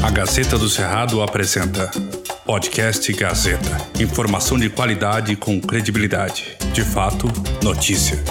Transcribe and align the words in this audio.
A 0.00 0.10
Gazeta 0.10 0.56
do 0.56 0.68
Cerrado 0.68 1.20
apresenta 1.22 1.90
Podcast 2.44 3.12
Gazeta. 3.12 3.78
Informação 4.00 4.56
de 4.56 4.70
qualidade 4.70 5.34
com 5.34 5.60
credibilidade. 5.60 6.56
De 6.72 6.84
fato, 6.84 7.26
notícia. 7.64 8.22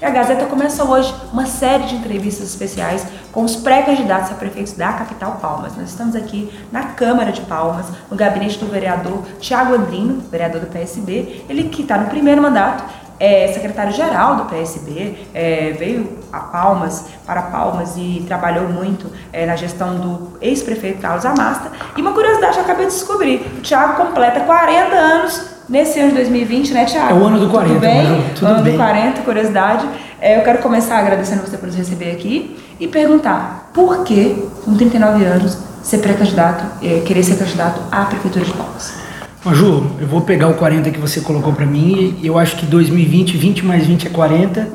A 0.00 0.10
Gazeta 0.10 0.46
começa 0.46 0.84
hoje 0.84 1.12
uma 1.32 1.46
série 1.46 1.84
de 1.84 1.96
entrevistas 1.96 2.48
especiais 2.48 3.04
com 3.32 3.42
os 3.42 3.56
pré-candidatos 3.56 4.30
a 4.30 4.34
prefeitos 4.34 4.74
da 4.74 4.92
capital 4.92 5.38
Palmas. 5.40 5.76
Nós 5.76 5.88
estamos 5.88 6.14
aqui 6.14 6.52
na 6.70 6.84
Câmara 6.88 7.32
de 7.32 7.40
Palmas, 7.40 7.86
no 8.10 8.16
gabinete 8.16 8.58
do 8.58 8.66
vereador 8.66 9.24
Tiago 9.40 9.74
Andrino, 9.74 10.22
vereador 10.30 10.60
do 10.60 10.66
PSB, 10.66 11.44
ele 11.48 11.64
que 11.70 11.82
está 11.82 11.96
no 11.98 12.08
primeiro 12.08 12.42
mandato, 12.42 12.84
é 13.22 13.46
secretário-geral 13.52 14.34
do 14.34 14.44
PSB, 14.46 15.14
é, 15.32 15.76
veio 15.78 16.18
a 16.32 16.40
Palmas, 16.40 17.04
para 17.24 17.42
Palmas 17.42 17.94
e 17.96 18.24
trabalhou 18.26 18.68
muito 18.68 19.06
é, 19.32 19.46
na 19.46 19.54
gestão 19.54 19.94
do 19.94 20.32
ex-prefeito 20.40 21.00
Carlos 21.00 21.24
Amasta. 21.24 21.70
E 21.96 22.00
uma 22.00 22.12
curiosidade 22.12 22.56
eu 22.56 22.64
acabei 22.64 22.86
de 22.86 22.92
descobrir, 22.92 23.36
o 23.56 23.60
Tiago 23.60 23.94
completa 23.94 24.40
40 24.40 24.96
anos 24.96 25.46
nesse 25.68 26.00
ano 26.00 26.08
de 26.08 26.16
2020, 26.16 26.72
né, 26.72 26.84
Tiago? 26.84 27.10
É 27.10 27.14
o 27.14 27.24
ano 27.24 27.38
do 27.38 27.48
40, 27.48 27.74
tudo 27.74 27.80
bem? 27.80 28.02
Maju, 28.02 28.22
tudo 28.34 28.46
ano 28.48 28.62
bem. 28.64 28.72
do 28.72 28.78
40, 28.78 29.22
curiosidade. 29.22 29.88
É, 30.20 30.38
eu 30.38 30.42
quero 30.42 30.58
começar 30.58 30.98
agradecendo 30.98 31.42
você 31.42 31.56
por 31.56 31.66
nos 31.66 31.76
receber 31.76 32.10
aqui 32.10 32.58
e 32.80 32.88
perguntar 32.88 33.70
por 33.72 34.02
que, 34.02 34.48
com 34.64 34.74
39 34.74 35.24
anos, 35.24 35.58
ser 35.80 35.98
pré-candidato, 35.98 36.64
é, 36.82 37.00
querer 37.06 37.22
ser 37.22 37.38
candidato 37.38 37.80
à 37.92 38.04
Prefeitura 38.04 38.44
de 38.44 38.52
Palmas? 38.52 39.11
Maju, 39.44 39.96
eu 40.00 40.06
vou 40.06 40.20
pegar 40.20 40.46
o 40.46 40.54
40 40.54 40.88
que 40.92 41.00
você 41.00 41.20
colocou 41.20 41.52
pra 41.52 41.66
mim 41.66 42.16
e 42.22 42.26
eu 42.28 42.38
acho 42.38 42.56
que 42.56 42.64
2020, 42.64 43.36
20 43.36 43.64
mais 43.64 43.84
20 43.84 44.06
é 44.06 44.10
40. 44.10 44.68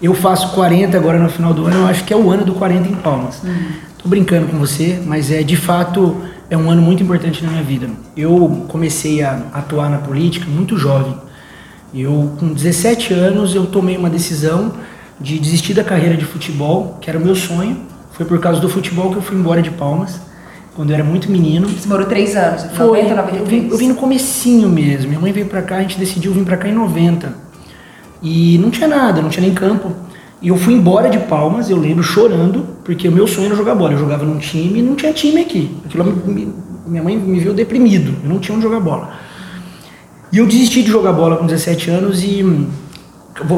Eu 0.00 0.14
faço 0.14 0.54
40 0.54 0.96
agora 0.96 1.18
no 1.18 1.28
final 1.28 1.52
do 1.52 1.66
ano, 1.66 1.80
eu 1.80 1.86
acho 1.86 2.04
que 2.04 2.12
é 2.12 2.16
o 2.16 2.30
ano 2.30 2.42
do 2.42 2.54
40 2.54 2.88
em 2.88 2.94
Palmas. 2.94 3.42
Tô 4.02 4.08
brincando 4.08 4.46
com 4.46 4.56
você, 4.58 4.98
mas 5.04 5.30
é 5.30 5.42
de 5.42 5.56
fato 5.56 6.16
é 6.48 6.56
um 6.56 6.70
ano 6.70 6.80
muito 6.80 7.02
importante 7.02 7.44
na 7.44 7.50
minha 7.50 7.62
vida. 7.62 7.90
Eu 8.16 8.64
comecei 8.68 9.22
a 9.22 9.42
atuar 9.52 9.90
na 9.90 9.98
política 9.98 10.46
muito 10.48 10.78
jovem. 10.78 11.14
Eu 11.94 12.32
com 12.40 12.48
17 12.50 13.12
anos 13.12 13.54
eu 13.54 13.66
tomei 13.66 13.98
uma 13.98 14.08
decisão 14.08 14.72
de 15.20 15.38
desistir 15.38 15.74
da 15.74 15.84
carreira 15.84 16.16
de 16.16 16.24
futebol, 16.24 16.96
que 16.98 17.10
era 17.10 17.18
o 17.18 17.22
meu 17.22 17.34
sonho. 17.34 17.76
Foi 18.12 18.24
por 18.24 18.40
causa 18.40 18.58
do 18.58 18.70
futebol 18.70 19.10
que 19.10 19.16
eu 19.16 19.22
fui 19.22 19.36
embora 19.36 19.60
de 19.60 19.70
Palmas, 19.70 20.18
quando 20.74 20.90
eu 20.90 20.94
era 20.94 21.04
muito 21.04 21.30
menino. 21.30 21.68
Você 21.68 21.88
morou 21.88 22.06
três 22.06 22.34
anos, 22.36 22.64
Foi, 22.76 23.02
90, 23.02 23.02
eu 23.02 23.06
vim, 23.06 23.16
93? 23.16 23.70
eu 23.72 23.78
vim 23.78 23.88
no 23.88 23.94
comecinho 23.94 24.68
mesmo. 24.68 25.08
Minha 25.08 25.20
mãe 25.20 25.32
veio 25.32 25.46
pra 25.46 25.62
cá, 25.62 25.76
a 25.76 25.82
gente 25.82 25.98
decidiu 25.98 26.32
vir 26.32 26.44
pra 26.44 26.56
cá 26.56 26.68
em 26.68 26.74
90. 26.74 27.32
E 28.22 28.58
não 28.58 28.70
tinha 28.70 28.88
nada, 28.88 29.22
não 29.22 29.28
tinha 29.28 29.44
nem 29.44 29.54
campo. 29.54 29.92
E 30.42 30.48
eu 30.48 30.56
fui 30.56 30.74
embora 30.74 31.08
de 31.08 31.18
Palmas, 31.18 31.70
eu 31.70 31.78
lembro, 31.78 32.02
chorando, 32.02 32.66
porque 32.84 33.08
o 33.08 33.12
meu 33.12 33.26
sonho 33.26 33.46
era 33.46 33.56
jogar 33.56 33.74
bola. 33.74 33.92
Eu 33.92 33.98
jogava 33.98 34.24
num 34.24 34.38
time 34.38 34.80
e 34.80 34.82
não 34.82 34.94
tinha 34.94 35.12
time 35.12 35.40
aqui. 35.40 35.74
Aquilo 35.84 36.04
minha 36.86 37.02
mãe 37.02 37.16
me 37.16 37.40
viu 37.40 37.54
deprimido, 37.54 38.14
eu 38.22 38.28
não 38.28 38.38
tinha 38.38 38.54
onde 38.54 38.62
jogar 38.64 38.80
bola. 38.80 39.14
E 40.32 40.38
eu 40.38 40.46
desisti 40.46 40.82
de 40.82 40.90
jogar 40.90 41.12
bola 41.12 41.36
com 41.36 41.46
17 41.46 41.90
anos 41.90 42.22
e 42.22 42.42
hum, 42.42 42.66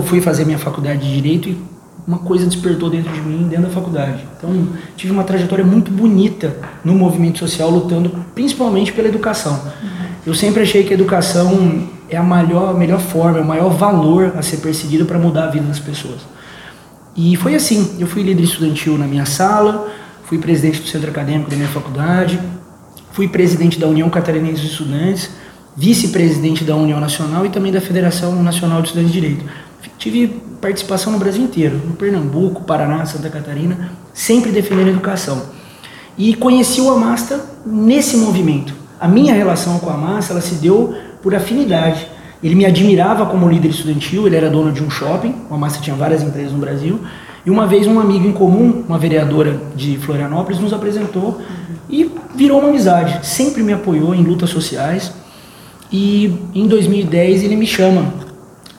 fui 0.05 0.21
fazer 0.21 0.45
minha 0.45 0.59
faculdade 0.59 1.01
de 1.01 1.13
Direito 1.15 1.49
e 1.49 1.59
uma 2.07 2.19
coisa 2.19 2.47
despertou 2.47 2.89
dentro 2.89 3.13
de 3.13 3.21
mim, 3.21 3.49
dentro 3.49 3.67
da 3.67 3.71
faculdade. 3.71 4.25
Então, 4.39 4.69
tive 4.97 5.13
uma 5.13 5.25
trajetória 5.25 5.65
muito 5.65 5.91
bonita 5.91 6.57
no 6.85 6.95
movimento 6.95 7.41
social, 7.41 7.69
lutando 7.69 8.25
principalmente 8.35 8.93
pela 8.93 9.09
educação. 9.09 9.61
Eu 10.25 10.35
sempre 10.35 10.63
achei 10.63 10.85
que 10.85 10.93
a 10.93 10.95
educação 10.95 11.89
é 12.09 12.17
a 12.17 12.23
melhor, 12.23 12.71
a 12.71 12.75
melhor 12.75 13.01
forma, 13.01 13.39
é 13.39 13.43
o 13.43 13.45
maior 13.45 13.71
valor 13.71 14.35
a 14.37 14.43
ser 14.43 14.59
perseguido 14.59 15.05
para 15.05 15.19
mudar 15.19 15.45
a 15.45 15.51
vida 15.51 15.67
das 15.67 15.81
pessoas. 15.81 16.21
E 17.17 17.35
foi 17.37 17.55
assim, 17.55 17.97
eu 17.99 18.07
fui 18.07 18.23
líder 18.23 18.45
estudantil 18.45 18.97
na 18.99 19.07
minha 19.07 19.25
sala, 19.25 19.89
fui 20.25 20.39
presidente 20.39 20.81
do 20.81 20.89
centro 20.89 21.11
acadêmico 21.11 21.51
da 21.51 21.57
minha 21.57 21.69
faculdade, 21.69 22.39
fui 23.13 23.27
presidente 23.27 23.81
da 23.81 23.87
União 23.87 24.09
Catarinense 24.11 24.61
de 24.61 24.69
Estudantes, 24.69 25.31
vice-presidente 25.77 26.63
da 26.63 26.77
União 26.77 27.01
Nacional 27.01 27.47
e 27.47 27.49
também 27.49 27.73
da 27.73 27.81
Federação 27.81 28.43
Nacional 28.43 28.83
de 28.83 28.89
Estudantes 28.89 29.13
de 29.13 29.21
Direito. 29.21 29.45
Tive 29.99 30.29
participação 30.61 31.13
no 31.13 31.19
Brasil 31.19 31.43
inteiro, 31.43 31.81
no 31.85 31.95
Pernambuco, 31.95 32.65
Paraná, 32.65 33.05
Santa 33.07 33.31
Catarina, 33.31 33.91
sempre 34.13 34.51
defendendo 34.51 34.89
a 34.89 34.91
educação. 34.91 35.43
E 36.19 36.35
conheci 36.35 36.81
o 36.81 36.91
Amasta 36.91 37.45
nesse 37.65 38.17
movimento. 38.17 38.75
A 38.99 39.09
minha 39.09 39.35
relação 39.35 39.79
com 39.79 39.87
o 39.87 39.91
Amasta, 39.91 40.33
ela 40.33 40.41
se 40.41 40.57
deu 40.57 40.95
por 41.23 41.35
afinidade. 41.35 42.09
Ele 42.43 42.55
me 42.55 42.65
admirava 42.65 43.27
como 43.27 43.49
líder 43.49 43.69
estudantil, 43.69 44.27
ele 44.27 44.37
era 44.37 44.51
dono 44.51 44.73
de 44.73 44.83
um 44.83 44.91
shopping, 44.91 45.35
o 45.51 45.55
Amasta 45.55 45.81
tinha 45.81 45.97
várias 45.97 46.23
empresas 46.23 46.53
no 46.53 46.59
Brasil, 46.59 47.01
e 47.45 47.51
uma 47.51 47.67
vez 47.67 47.87
um 47.87 48.01
amigo 48.01 48.27
em 48.27 48.33
comum, 48.33 48.85
uma 48.89 48.99
vereadora 48.99 49.61
de 49.77 49.97
Florianópolis, 49.99 50.59
nos 50.61 50.73
apresentou 50.73 51.41
e 51.89 52.11
virou 52.35 52.59
uma 52.59 52.69
amizade. 52.69 53.25
Sempre 53.25 53.63
me 53.63 53.73
apoiou 53.73 54.13
em 54.13 54.25
lutas 54.25 54.51
sociais. 54.51 55.13
E 55.93 56.35
em 56.53 56.67
2010 56.67 57.45
ele 57.45 57.55
me 57.55 57.67
chama 57.67 58.13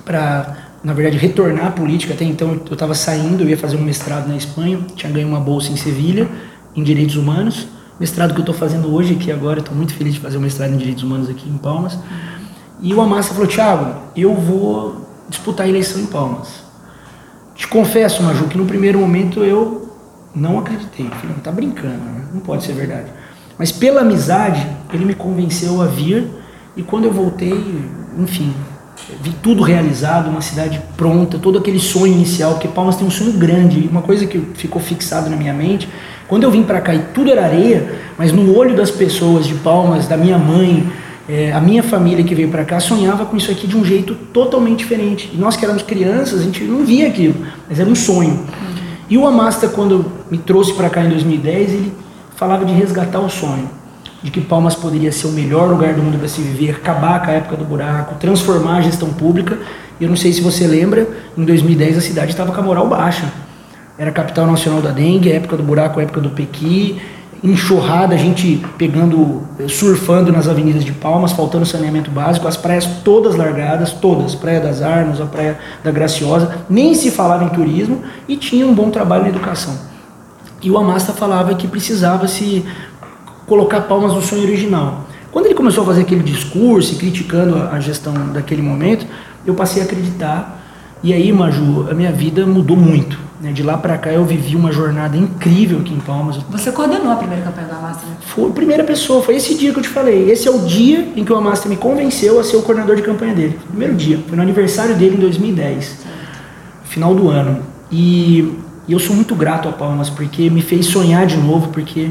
para, 0.04 0.57
na 0.84 0.94
verdade, 0.94 1.18
retornar 1.18 1.68
à 1.68 1.72
política. 1.72 2.14
Até 2.14 2.26
então 2.26 2.60
eu 2.66 2.74
estava 2.74 2.94
saindo, 2.94 3.44
eu 3.44 3.50
ia 3.50 3.58
fazer 3.58 3.78
um 3.78 3.82
mestrado 3.82 4.28
na 4.28 4.36
Espanha, 4.36 4.80
tinha 4.96 5.12
ganho 5.12 5.28
uma 5.28 5.40
bolsa 5.40 5.72
em 5.72 5.76
Sevilha, 5.76 6.28
em 6.76 6.84
Direitos 6.84 7.16
Humanos. 7.16 7.68
Mestrado 8.00 8.34
que 8.34 8.40
eu 8.40 8.44
estou 8.44 8.56
fazendo 8.56 8.94
hoje 8.94 9.16
aqui 9.16 9.32
agora, 9.32 9.60
estou 9.60 9.76
muito 9.76 9.94
feliz 9.94 10.14
de 10.14 10.20
fazer 10.20 10.38
um 10.38 10.42
mestrado 10.42 10.74
em 10.74 10.78
Direitos 10.78 11.04
Humanos 11.04 11.30
aqui 11.30 11.50
em 11.50 11.58
Palmas. 11.58 11.98
E 12.80 12.94
o 12.94 13.02
Amassa 13.02 13.34
falou, 13.34 13.48
Thiago, 13.48 13.96
eu 14.16 14.36
vou 14.36 15.08
disputar 15.28 15.66
a 15.66 15.70
eleição 15.70 16.00
em 16.00 16.06
Palmas. 16.06 16.64
Te 17.56 17.68
confesso, 17.68 18.22
Maju, 18.22 18.46
que 18.48 18.58
no 18.58 18.66
primeiro 18.66 19.00
momento 19.00 19.44
eu 19.44 19.92
não 20.36 20.60
acreditei. 20.60 21.10
Falei, 21.10 21.36
tá 21.44 21.52
brincando, 21.52 21.98
né? 21.98 22.28
não 22.32 22.40
pode 22.40 22.64
ser 22.64 22.74
verdade. 22.74 23.12
Mas 23.58 23.72
pela 23.72 24.02
amizade, 24.02 24.66
ele 24.94 25.06
me 25.06 25.16
convenceu 25.16 25.82
a 25.82 25.88
vir 25.88 26.28
e 26.76 26.84
quando 26.84 27.06
eu 27.06 27.12
voltei, 27.12 27.84
enfim, 28.20 28.54
vi 29.22 29.32
tudo 29.42 29.64
realizado, 29.64 30.30
uma 30.30 30.42
cidade 30.42 30.82
pronta, 30.96 31.38
todo 31.38 31.58
aquele 31.58 31.80
sonho 31.80 32.14
inicial, 32.14 32.54
porque 32.54 32.68
Palmas 32.68 32.96
tem 32.96 33.08
um 33.08 33.12
sonho 33.12 33.34
grande, 33.34 33.88
uma 33.90 34.02
coisa 34.02 34.26
que 34.26 34.40
ficou 34.56 34.82
fixado 34.82 35.30
na 35.30 35.36
minha 35.36 35.54
mente, 35.54 35.88
quando 36.28 36.44
eu 36.44 36.52
vim 36.52 36.64
para 36.64 36.82
cá 36.82 36.94
e 36.94 37.00
tudo 37.14 37.32
era 37.32 37.46
areia, 37.46 38.00
mas 38.18 38.32
no 38.32 38.56
olho 38.56 38.76
das 38.76 38.92
pessoas 38.92 39.46
de 39.46 39.54
Palmas, 39.56 40.08
da 40.08 40.18
minha 40.18 40.38
mãe, 40.38 40.86
é, 41.30 41.52
a 41.52 41.60
minha 41.60 41.84
família 41.84 42.24
que 42.24 42.34
veio 42.34 42.50
para 42.50 42.64
cá 42.64 42.80
sonhava 42.80 43.26
com 43.26 43.36
isso 43.36 43.52
aqui 43.52 43.68
de 43.68 43.76
um 43.76 43.84
jeito 43.84 44.16
totalmente 44.34 44.80
diferente. 44.80 45.30
E 45.34 45.38
nós 45.38 45.58
que 45.58 45.66
éramos 45.66 45.84
crianças, 45.84 46.40
a 46.40 46.44
gente 46.44 46.64
não 46.64 46.86
via 46.86 47.08
aquilo, 47.08 47.36
mas 47.68 47.80
era 47.80 47.90
um 47.90 47.96
sonho. 47.96 48.46
E 49.10 49.18
o 49.18 49.26
Amasta, 49.26 49.68
quando 49.68 50.06
me 50.30 50.38
trouxe 50.38 50.74
para 50.74 50.90
cá 50.90 51.04
em 51.04 51.10
2010, 51.10 51.70
ele 51.72 51.94
falava 52.36 52.66
de 52.66 52.74
resgatar 52.74 53.20
o 53.20 53.30
sonho, 53.30 53.70
de 54.22 54.32
que 54.32 54.42
Palmas 54.42 54.76
poderia 54.76 55.12
ser 55.12 55.28
o 55.28 55.32
melhor 55.32 55.70
lugar 55.70 55.94
do 55.94 56.02
mundo 56.02 56.18
para 56.18 56.28
se 56.28 56.42
viver, 56.42 56.72
acabar 56.72 57.24
com 57.24 57.30
a 57.30 57.34
época 57.34 57.56
do 57.56 57.64
buraco, 57.64 58.16
transformar 58.16 58.78
a 58.78 58.82
gestão 58.82 59.10
pública. 59.10 59.58
E 60.00 60.04
eu 60.04 60.10
não 60.10 60.16
sei 60.16 60.34
se 60.34 60.42
você 60.42 60.66
lembra, 60.68 61.08
em 61.38 61.44
2010 61.44 61.98
a 61.98 62.02
cidade 62.02 62.32
estava 62.32 62.52
com 62.52 62.60
a 62.60 62.64
moral 62.64 62.88
baixa. 62.88 63.32
Era 63.98 64.10
a 64.10 64.14
capital 64.14 64.46
nacional 64.46 64.82
da 64.82 64.92
dengue, 64.92 65.32
época 65.32 65.58
do 65.58 65.64
buraco, 65.64 66.00
época 66.00 66.22
do 66.22 66.30
Pequi, 66.30 67.00
enxurrada, 67.44 68.16
a 68.16 68.18
gente 68.18 68.64
pegando, 68.78 69.44
eh, 69.60 69.68
surfando 69.68 70.32
nas 70.32 70.48
avenidas 70.48 70.84
de 70.84 70.92
Palmas, 70.92 71.32
faltando 71.32 71.66
saneamento 71.66 72.10
básico, 72.10 72.48
as 72.48 72.58
praias 72.58 72.86
todas 73.04 73.36
largadas, 73.36 73.92
todas, 73.92 74.36
Praia 74.36 74.60
das 74.60 74.82
Armas, 74.82 75.22
a 75.22 75.26
Praia 75.26 75.58
da 75.84 75.92
Graciosa, 75.92 76.56
nem 76.70 76.94
se 76.94 77.12
falava 77.12 77.44
em 77.44 77.50
turismo 77.50 78.02
e 78.28 78.36
tinha 78.38 78.66
um 78.66 78.74
bom 78.74 78.90
trabalho 78.90 79.24
na 79.24 79.30
educação. 79.30 79.76
E 80.62 80.72
o 80.72 80.78
Amasta 80.78 81.14
falava 81.14 81.54
que 81.54 81.68
precisava 81.68 82.28
se 82.28 82.66
colocar 83.48 83.82
Palmas 83.82 84.14
no 84.14 84.22
sonho 84.22 84.44
original. 84.44 85.08
Quando 85.32 85.46
ele 85.46 85.56
começou 85.56 85.84
a 85.84 85.88
fazer 85.88 86.02
aquele 86.02 86.24
discurso 86.24 86.94
e 86.94 86.98
criticando 86.98 87.56
a 87.56 87.72
a 87.72 87.80
gestão 87.80 88.14
daquele 88.34 88.62
momento, 88.62 89.06
eu 89.46 89.54
passei 89.56 89.82
a 89.82 89.86
acreditar. 89.86 90.64
E 91.04 91.14
aí, 91.14 91.32
Maju, 91.32 91.88
a 91.90 91.94
minha 91.94 92.12
vida 92.12 92.46
mudou 92.46 92.76
muito. 92.76 93.18
né? 93.40 93.52
De 93.52 93.62
lá 93.62 93.78
para 93.78 93.98
cá 93.98 94.12
eu 94.12 94.26
vivi 94.26 94.56
uma 94.56 94.72
jornada 94.72 95.16
incrível 95.16 95.80
aqui 95.80 95.94
em 95.94 96.00
Palmas. 96.00 96.38
Você 96.50 96.72
coordenou 96.72 97.12
a 97.12 97.16
primeira 97.16 97.44
campanha 97.44 97.68
do 97.68 97.76
Amasta, 97.76 98.06
né? 98.08 98.16
Foi 98.22 98.50
a 98.50 98.54
primeira 98.54 98.84
pessoa, 98.84 99.22
foi 99.22 99.36
esse 99.36 99.54
dia 99.56 99.72
que 99.72 99.78
eu 99.78 99.84
te 99.84 99.90
falei. 99.90 100.30
Esse 100.32 100.48
é 100.48 100.52
o 100.52 100.60
dia 100.60 101.08
em 101.16 101.24
que 101.24 101.32
o 101.32 101.36
Amasta 101.36 101.70
me 101.70 101.78
convenceu 101.78 102.40
a 102.40 102.44
ser 102.44 102.58
o 102.58 102.64
coordenador 102.64 102.96
de 102.96 103.04
campanha 103.04 103.36
dele. 103.36 103.60
Primeiro 103.70 103.94
dia, 103.96 104.20
foi 104.28 104.36
no 104.36 104.42
aniversário 104.42 104.96
dele 104.96 105.16
em 105.18 105.20
2010, 105.20 105.98
final 106.86 107.14
do 107.14 107.30
ano. 107.30 107.60
E, 107.92 108.54
e 108.88 108.94
eu 108.94 109.00
sou 109.00 109.16
muito 109.16 109.36
grato 109.36 109.70
a 109.70 109.72
Palmas 109.72 110.10
porque 110.10 110.50
me 110.50 110.62
fez 110.62 110.88
sonhar 110.88 111.28
de 111.28 111.38
novo, 111.38 111.70
porque 111.70 112.10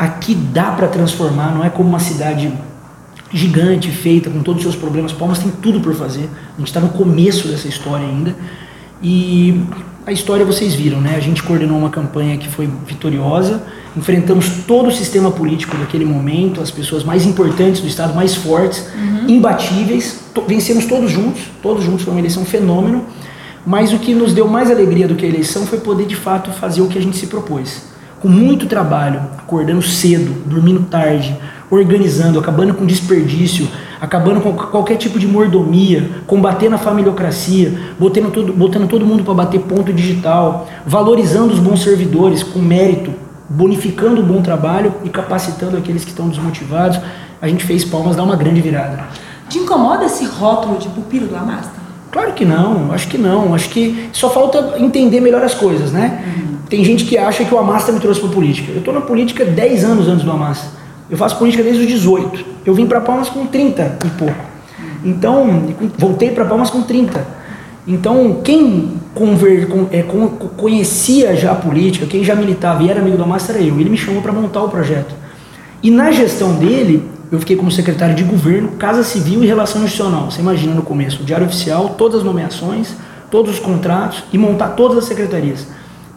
aqui 0.00 0.34
dá 0.34 0.72
para 0.72 0.88
transformar, 0.88 1.54
não 1.54 1.64
é 1.64 1.68
como 1.70 1.88
uma 1.88 1.98
cidade 2.00 2.52
gigante, 3.32 3.90
feita, 3.90 4.28
com 4.30 4.42
todos 4.42 4.64
os 4.64 4.72
seus 4.72 4.76
problemas. 4.76 5.12
Palmas 5.12 5.38
tem 5.38 5.50
tudo 5.62 5.80
por 5.80 5.94
fazer. 5.94 6.28
A 6.54 6.58
gente 6.58 6.68
está 6.68 6.80
no 6.80 6.88
começo 6.88 7.46
dessa 7.48 7.68
história 7.68 8.06
ainda. 8.06 8.34
E 9.02 9.62
a 10.06 10.12
história 10.12 10.44
vocês 10.44 10.74
viram, 10.74 11.00
né? 11.00 11.14
A 11.16 11.20
gente 11.20 11.42
coordenou 11.42 11.78
uma 11.78 11.90
campanha 11.90 12.36
que 12.38 12.48
foi 12.48 12.68
vitoriosa, 12.86 13.62
enfrentamos 13.96 14.48
todo 14.66 14.88
o 14.88 14.92
sistema 14.92 15.30
político 15.30 15.76
daquele 15.76 16.04
momento, 16.04 16.60
as 16.60 16.70
pessoas 16.70 17.04
mais 17.04 17.24
importantes 17.24 17.80
do 17.80 17.86
Estado, 17.86 18.14
mais 18.14 18.34
fortes, 18.34 18.86
imbatíveis, 19.28 20.18
to- 20.34 20.42
vencemos 20.46 20.86
todos 20.86 21.10
juntos, 21.10 21.42
todos 21.62 21.84
juntos, 21.84 22.02
foi 22.02 22.12
uma 22.12 22.20
eleição 22.20 22.44
fenômeno. 22.44 23.04
Mas 23.64 23.92
o 23.92 23.98
que 23.98 24.14
nos 24.14 24.32
deu 24.32 24.48
mais 24.48 24.70
alegria 24.70 25.06
do 25.06 25.14
que 25.14 25.24
a 25.24 25.28
eleição 25.28 25.66
foi 25.66 25.78
poder 25.80 26.06
de 26.06 26.16
fato 26.16 26.50
fazer 26.50 26.80
o 26.80 26.86
que 26.88 26.98
a 26.98 27.02
gente 27.02 27.16
se 27.16 27.26
propôs. 27.26 27.89
Com 28.20 28.28
muito 28.28 28.66
trabalho, 28.66 29.22
acordando 29.38 29.80
cedo, 29.80 30.32
dormindo 30.46 30.82
tarde, 30.90 31.34
organizando, 31.70 32.38
acabando 32.38 32.74
com 32.74 32.84
desperdício, 32.84 33.66
acabando 33.98 34.40
com 34.40 34.52
qualquer 34.52 34.96
tipo 34.96 35.18
de 35.18 35.26
mordomia, 35.26 36.10
combatendo 36.26 36.74
a 36.74 36.78
familiocracia, 36.78 37.78
botando 37.98 38.30
todo, 38.30 38.52
botando 38.52 38.88
todo 38.88 39.06
mundo 39.06 39.24
para 39.24 39.32
bater 39.32 39.60
ponto 39.60 39.92
digital, 39.92 40.68
valorizando 40.84 41.54
os 41.54 41.58
bons 41.58 41.82
servidores 41.82 42.42
com 42.42 42.58
mérito, 42.58 43.12
bonificando 43.48 44.20
o 44.20 44.24
bom 44.24 44.42
trabalho 44.42 44.92
e 45.02 45.08
capacitando 45.08 45.76
aqueles 45.76 46.04
que 46.04 46.10
estão 46.10 46.28
desmotivados. 46.28 47.00
A 47.40 47.48
gente 47.48 47.64
fez 47.64 47.84
Palmas 47.84 48.16
dar 48.16 48.24
uma 48.24 48.36
grande 48.36 48.60
virada. 48.60 49.04
Te 49.48 49.58
incomoda 49.58 50.04
esse 50.04 50.26
rótulo 50.26 50.78
de 50.78 50.88
pupilo 50.88 51.26
do 51.26 51.36
Amasta? 51.36 51.80
Claro 52.10 52.32
que 52.32 52.44
não, 52.44 52.92
acho 52.92 53.08
que 53.08 53.16
não. 53.16 53.54
Acho 53.54 53.68
que 53.70 54.10
só 54.12 54.28
falta 54.30 54.74
entender 54.78 55.20
melhor 55.20 55.42
as 55.42 55.54
coisas, 55.54 55.92
né? 55.92 56.22
Uhum. 56.26 56.49
Tem 56.70 56.84
gente 56.84 57.04
que 57.04 57.18
acha 57.18 57.44
que 57.44 57.52
o 57.52 57.58
Amasta 57.58 57.90
me 57.90 57.98
trouxe 57.98 58.20
para 58.20 58.30
política. 58.30 58.70
Eu 58.70 58.78
estou 58.78 58.94
na 58.94 59.00
política 59.00 59.44
10 59.44 59.82
anos 59.82 60.06
antes 60.06 60.24
do 60.24 60.30
Amasta. 60.30 60.68
Eu 61.10 61.18
faço 61.18 61.36
política 61.36 61.64
desde 61.64 61.82
os 61.82 61.88
18. 61.88 62.44
Eu 62.64 62.72
vim 62.72 62.86
para 62.86 63.00
Palmas 63.00 63.28
com 63.28 63.44
30 63.44 63.98
e 64.06 64.08
pouco. 64.10 64.38
Então, 65.04 65.74
voltei 65.98 66.30
para 66.30 66.44
Palmas 66.44 66.70
com 66.70 66.82
30. 66.82 67.26
Então, 67.88 68.40
quem 68.44 68.92
conver, 69.12 69.66
é, 69.90 70.04
conhecia 70.56 71.34
já 71.34 71.50
a 71.50 71.54
política, 71.56 72.06
quem 72.06 72.22
já 72.22 72.36
militava 72.36 72.84
e 72.84 72.88
era 72.88 73.00
amigo 73.00 73.16
do 73.16 73.24
Amasta 73.24 73.52
era 73.52 73.60
eu. 73.60 73.80
Ele 73.80 73.90
me 73.90 73.96
chamou 73.96 74.22
para 74.22 74.32
montar 74.32 74.62
o 74.62 74.68
projeto. 74.68 75.12
E 75.82 75.90
na 75.90 76.12
gestão 76.12 76.54
dele, 76.54 77.02
eu 77.32 77.40
fiquei 77.40 77.56
como 77.56 77.72
secretário 77.72 78.14
de 78.14 78.22
governo, 78.22 78.68
Casa 78.78 79.02
Civil 79.02 79.42
e 79.42 79.46
Relação 79.46 79.82
Institucional. 79.82 80.30
Você 80.30 80.40
imagina 80.40 80.72
no 80.72 80.82
começo, 80.82 81.22
o 81.22 81.24
Diário 81.24 81.46
Oficial, 81.46 81.96
todas 81.98 82.20
as 82.20 82.24
nomeações, 82.24 82.94
todos 83.28 83.54
os 83.54 83.58
contratos 83.58 84.22
e 84.32 84.38
montar 84.38 84.68
todas 84.70 84.98
as 84.98 85.06
secretarias. 85.06 85.66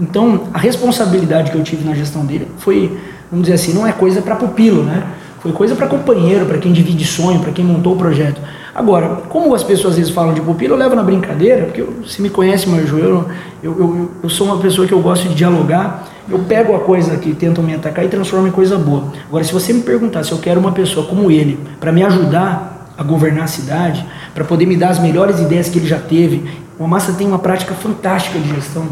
Então, 0.03 0.49
a 0.53 0.57
responsabilidade 0.57 1.49
que 1.49 1.57
eu 1.57 1.63
tive 1.63 1.87
na 1.87 1.95
gestão 1.95 2.25
dele 2.25 2.47
foi, 2.57 2.97
vamos 3.31 3.47
dizer 3.47 3.55
assim, 3.55 3.73
não 3.73 3.87
é 3.87 3.93
coisa 3.93 4.21
para 4.21 4.35
pupilo, 4.35 4.83
né? 4.83 5.03
Foi 5.39 5.51
coisa 5.51 5.75
para 5.75 5.87
companheiro, 5.87 6.45
para 6.45 6.57
quem 6.57 6.71
divide 6.71 7.05
sonho, 7.05 7.39
para 7.39 7.51
quem 7.51 7.63
montou 7.65 7.93
o 7.93 7.97
projeto. 7.97 8.39
Agora, 8.75 9.21
como 9.29 9.53
as 9.55 9.63
pessoas 9.63 9.93
às 9.93 9.99
vezes 9.99 10.13
falam 10.13 10.33
de 10.33 10.41
pupilo, 10.41 10.73
eu 10.73 10.77
levo 10.77 10.95
na 10.95 11.03
brincadeira, 11.03 11.65
porque 11.65 11.81
você 11.81 12.21
me 12.21 12.29
conhece, 12.29 12.67
Marjo, 12.67 12.97
eu, 12.97 13.25
eu, 13.61 13.79
eu, 13.79 14.11
eu 14.23 14.29
sou 14.29 14.47
uma 14.47 14.57
pessoa 14.57 14.87
que 14.87 14.93
eu 14.93 15.01
gosto 15.01 15.27
de 15.27 15.35
dialogar, 15.35 16.07
eu 16.29 16.39
pego 16.39 16.75
a 16.75 16.79
coisa 16.79 17.17
que 17.17 17.33
tentam 17.33 17.63
me 17.63 17.73
atacar 17.73 18.03
e 18.03 18.07
transformo 18.07 18.47
em 18.47 18.51
coisa 18.51 18.77
boa. 18.77 19.05
Agora, 19.27 19.43
se 19.43 19.53
você 19.53 19.73
me 19.73 19.81
perguntar 19.81 20.23
se 20.23 20.31
eu 20.31 20.37
quero 20.37 20.59
uma 20.59 20.71
pessoa 20.71 21.05
como 21.05 21.29
ele 21.29 21.59
para 21.79 21.91
me 21.91 22.03
ajudar 22.03 22.93
a 22.97 23.03
governar 23.03 23.45
a 23.45 23.47
cidade, 23.47 24.05
para 24.33 24.43
poder 24.43 24.65
me 24.65 24.75
dar 24.75 24.89
as 24.89 24.99
melhores 24.99 25.39
ideias 25.39 25.69
que 25.69 25.77
ele 25.77 25.87
já 25.87 25.99
teve, 25.99 26.49
o 26.79 26.87
Massa 26.87 27.13
tem 27.13 27.27
uma 27.27 27.39
prática 27.39 27.73
fantástica 27.73 28.39
de 28.39 28.55
gestão, 28.55 28.87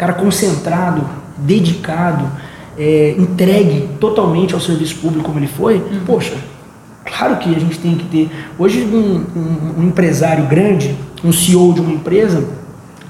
cara 0.00 0.14
concentrado, 0.14 1.02
dedicado, 1.36 2.24
é, 2.78 3.14
entregue 3.18 3.86
totalmente 4.00 4.54
ao 4.54 4.60
serviço 4.60 4.96
público 4.96 5.26
como 5.26 5.38
ele 5.38 5.46
foi, 5.46 5.76
uhum. 5.76 6.00
poxa, 6.06 6.32
claro 7.04 7.36
que 7.36 7.54
a 7.54 7.58
gente 7.58 7.78
tem 7.78 7.94
que 7.94 8.04
ter. 8.04 8.30
Hoje, 8.58 8.80
um, 8.80 9.26
um, 9.36 9.80
um, 9.80 9.88
empresário 9.88 10.46
grande, 10.46 10.96
um 11.22 11.30
CEO 11.30 11.74
de 11.74 11.82
uma 11.82 11.92
empresa, 11.92 12.42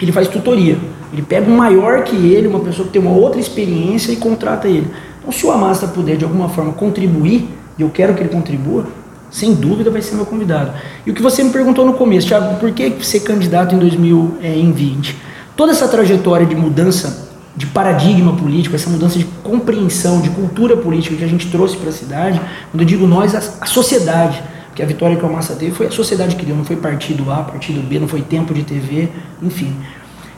ele 0.00 0.10
faz 0.10 0.26
tutoria. 0.26 0.76
Ele 1.12 1.22
pega 1.22 1.48
um 1.48 1.56
maior 1.56 2.02
que 2.02 2.16
ele, 2.16 2.48
uma 2.48 2.58
pessoa 2.58 2.86
que 2.88 2.92
tem 2.92 3.00
uma 3.00 3.12
outra 3.12 3.40
experiência 3.40 4.10
e 4.10 4.16
contrata 4.16 4.66
ele. 4.66 4.88
Então, 5.20 5.30
se 5.30 5.46
o 5.46 5.52
Amasta 5.52 5.86
puder 5.86 6.16
de 6.16 6.24
alguma 6.24 6.48
forma 6.48 6.72
contribuir, 6.72 7.48
e 7.78 7.82
eu 7.82 7.90
quero 7.90 8.14
que 8.14 8.20
ele 8.20 8.30
contribua, 8.30 8.86
sem 9.30 9.54
dúvida 9.54 9.92
vai 9.92 10.02
ser 10.02 10.16
meu 10.16 10.26
convidado. 10.26 10.72
E 11.06 11.10
o 11.12 11.14
que 11.14 11.22
você 11.22 11.44
me 11.44 11.50
perguntou 11.50 11.86
no 11.86 11.92
começo, 11.92 12.26
Thiago, 12.26 12.58
por 12.58 12.72
que 12.72 12.92
ser 13.04 13.20
candidato 13.20 13.76
em 13.76 13.78
2020? 13.78 15.29
Toda 15.60 15.72
essa 15.72 15.86
trajetória 15.86 16.46
de 16.46 16.56
mudança 16.56 17.28
de 17.54 17.66
paradigma 17.66 18.34
político, 18.34 18.74
essa 18.74 18.88
mudança 18.88 19.18
de 19.18 19.26
compreensão, 19.44 20.22
de 20.22 20.30
cultura 20.30 20.74
política 20.74 21.14
que 21.16 21.22
a 21.22 21.28
gente 21.28 21.50
trouxe 21.50 21.76
para 21.76 21.90
a 21.90 21.92
cidade, 21.92 22.40
quando 22.70 22.80
eu 22.80 22.86
digo 22.86 23.06
nós, 23.06 23.34
a, 23.34 23.42
a 23.60 23.66
sociedade, 23.66 24.42
porque 24.68 24.82
a 24.82 24.86
vitória 24.86 25.18
que 25.18 25.22
o 25.22 25.30
Massa 25.30 25.54
teve 25.56 25.72
foi 25.72 25.88
a 25.88 25.90
sociedade 25.90 26.34
que 26.34 26.46
deu, 26.46 26.56
não 26.56 26.64
foi 26.64 26.76
partido 26.76 27.30
A, 27.30 27.42
partido 27.42 27.86
B, 27.86 27.98
não 27.98 28.08
foi 28.08 28.22
tempo 28.22 28.54
de 28.54 28.62
TV, 28.62 29.10
enfim. 29.42 29.76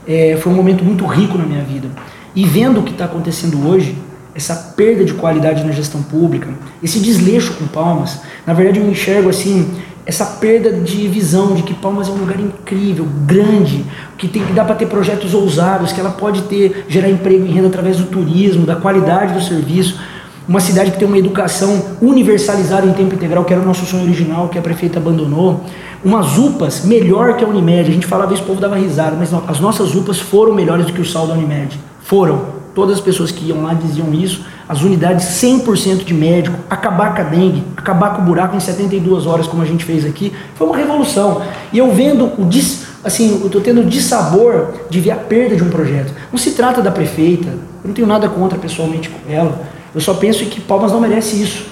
É, 0.08 0.36
foi 0.42 0.52
um 0.52 0.56
momento 0.56 0.84
muito 0.84 1.06
rico 1.06 1.38
na 1.38 1.44
minha 1.44 1.62
vida. 1.62 1.88
E 2.34 2.44
vendo 2.44 2.80
o 2.80 2.82
que 2.82 2.90
está 2.90 3.04
acontecendo 3.04 3.64
hoje, 3.68 3.96
essa 4.34 4.74
perda 4.76 5.04
de 5.04 5.14
qualidade 5.14 5.62
na 5.62 5.70
gestão 5.70 6.02
pública, 6.02 6.48
esse 6.82 6.98
desleixo 6.98 7.54
com 7.54 7.68
Palmas, 7.68 8.22
na 8.44 8.54
verdade 8.54 8.80
eu 8.80 8.90
enxergo 8.90 9.28
assim, 9.28 9.70
essa 10.04 10.24
perda 10.24 10.72
de 10.72 11.06
visão 11.06 11.54
de 11.54 11.62
que 11.62 11.74
Palmas 11.74 12.08
é 12.08 12.10
um 12.10 12.16
lugar 12.16 12.38
incrível, 12.40 13.06
grande, 13.24 13.84
que 14.18 14.26
tem 14.26 14.44
que 14.44 14.52
dar 14.52 14.64
para 14.64 14.74
ter 14.74 14.86
projetos 14.86 15.32
ousados, 15.32 15.92
que 15.92 16.00
ela 16.00 16.10
pode 16.10 16.42
ter 16.42 16.86
gerar 16.88 17.08
emprego 17.08 17.46
e 17.46 17.50
renda 17.50 17.68
através 17.68 17.96
do 17.96 18.06
turismo, 18.06 18.66
da 18.66 18.76
qualidade 18.76 19.34
do 19.34 19.40
serviço, 19.40 20.00
uma 20.48 20.58
cidade 20.58 20.90
que 20.90 20.98
tem 20.98 21.06
uma 21.06 21.18
educação 21.18 21.96
universalizada 22.00 22.86
em 22.86 22.92
tempo 22.92 23.14
integral, 23.14 23.44
que 23.44 23.52
era 23.52 23.62
o 23.62 23.64
nosso 23.64 23.86
sonho 23.86 24.02
original, 24.02 24.48
que 24.48 24.58
a 24.58 24.62
prefeita 24.62 24.98
abandonou, 24.98 25.64
umas 26.04 26.36
UPAs 26.36 26.84
melhor 26.84 27.36
que 27.36 27.44
a 27.44 27.48
Unimed. 27.48 27.88
A 27.88 27.94
gente 27.94 28.06
falava 28.06 28.34
isso, 28.34 28.42
o 28.42 28.46
povo 28.46 28.60
dava 28.60 28.76
risada, 28.76 29.14
mas 29.16 29.30
não, 29.30 29.44
as 29.46 29.60
nossas 29.60 29.94
UPAs 29.94 30.18
foram 30.18 30.52
melhores 30.52 30.86
do 30.86 30.92
que 30.92 31.00
o 31.00 31.04
sal 31.04 31.28
da 31.28 31.34
Unimed. 31.34 31.78
Foram. 32.02 32.61
Todas 32.74 32.96
as 32.96 33.00
pessoas 33.00 33.30
que 33.30 33.44
iam 33.46 33.62
lá 33.62 33.74
diziam 33.74 34.14
isso. 34.14 34.44
As 34.68 34.80
unidades 34.82 35.26
100% 35.26 36.04
de 36.04 36.14
médico, 36.14 36.58
acabar 36.70 37.14
com 37.14 37.20
a 37.20 37.24
dengue, 37.24 37.62
acabar 37.76 38.14
com 38.14 38.22
o 38.22 38.24
buraco 38.24 38.56
em 38.56 38.60
72 38.60 39.26
horas, 39.26 39.46
como 39.46 39.62
a 39.62 39.66
gente 39.66 39.84
fez 39.84 40.06
aqui, 40.06 40.32
foi 40.54 40.66
uma 40.66 40.76
revolução. 40.76 41.42
E 41.72 41.78
eu 41.78 41.92
vendo 41.92 42.32
o 42.38 42.44
dis, 42.46 42.86
assim, 43.04 43.38
eu 43.40 43.46
estou 43.46 43.60
tendo 43.60 43.82
o 43.82 43.84
dissabor 43.84 44.72
de 44.88 45.00
ver 45.00 45.10
a 45.10 45.16
perda 45.16 45.56
de 45.56 45.62
um 45.62 45.68
projeto. 45.68 46.14
Não 46.30 46.38
se 46.38 46.52
trata 46.52 46.80
da 46.80 46.90
prefeita, 46.90 47.48
eu 47.48 47.88
não 47.88 47.92
tenho 47.92 48.06
nada 48.06 48.28
contra 48.28 48.58
pessoalmente 48.58 49.10
com 49.10 49.30
ela. 49.30 49.60
Eu 49.94 50.00
só 50.00 50.14
penso 50.14 50.44
que 50.46 50.60
Palmas 50.60 50.92
não 50.92 51.00
merece 51.00 51.42
isso. 51.42 51.66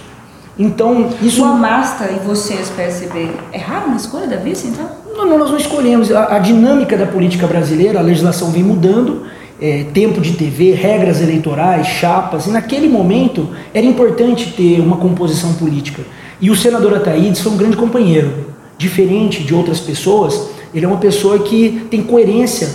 Então, 0.58 1.08
isso. 1.22 1.42
O 1.42 1.44
Amasta 1.46 2.10
e 2.10 2.18
vocês, 2.18 2.68
PSB, 2.68 3.30
erraram 3.50 3.88
na 3.88 3.96
escolha 3.96 4.26
da 4.26 4.36
vice, 4.36 4.66
então? 4.66 4.90
Não, 5.16 5.24
não, 5.24 5.38
nós 5.38 5.50
não 5.50 5.56
escolhemos. 5.56 6.12
A, 6.12 6.36
a 6.36 6.38
dinâmica 6.38 6.98
da 6.98 7.06
política 7.06 7.46
brasileira, 7.46 7.98
a 7.98 8.02
legislação 8.02 8.50
vem 8.50 8.62
mudando 8.62 9.22
é, 9.60 9.84
tempo 9.92 10.20
de 10.20 10.32
TV, 10.32 10.72
regras 10.72 11.20
eleitorais, 11.20 11.86
chapas, 11.86 12.46
e 12.46 12.50
naquele 12.50 12.88
momento 12.88 13.50
era 13.74 13.84
importante 13.84 14.52
ter 14.56 14.80
uma 14.80 14.96
composição 14.96 15.54
política. 15.54 16.02
E 16.40 16.50
o 16.50 16.56
senador 16.56 16.94
Ataídes 16.94 17.40
foi 17.40 17.52
um 17.52 17.56
grande 17.56 17.76
companheiro, 17.76 18.46
diferente 18.78 19.42
de 19.42 19.54
outras 19.54 19.78
pessoas, 19.78 20.48
ele 20.72 20.84
é 20.84 20.88
uma 20.88 20.98
pessoa 20.98 21.40
que 21.40 21.86
tem 21.90 22.02
coerência 22.02 22.68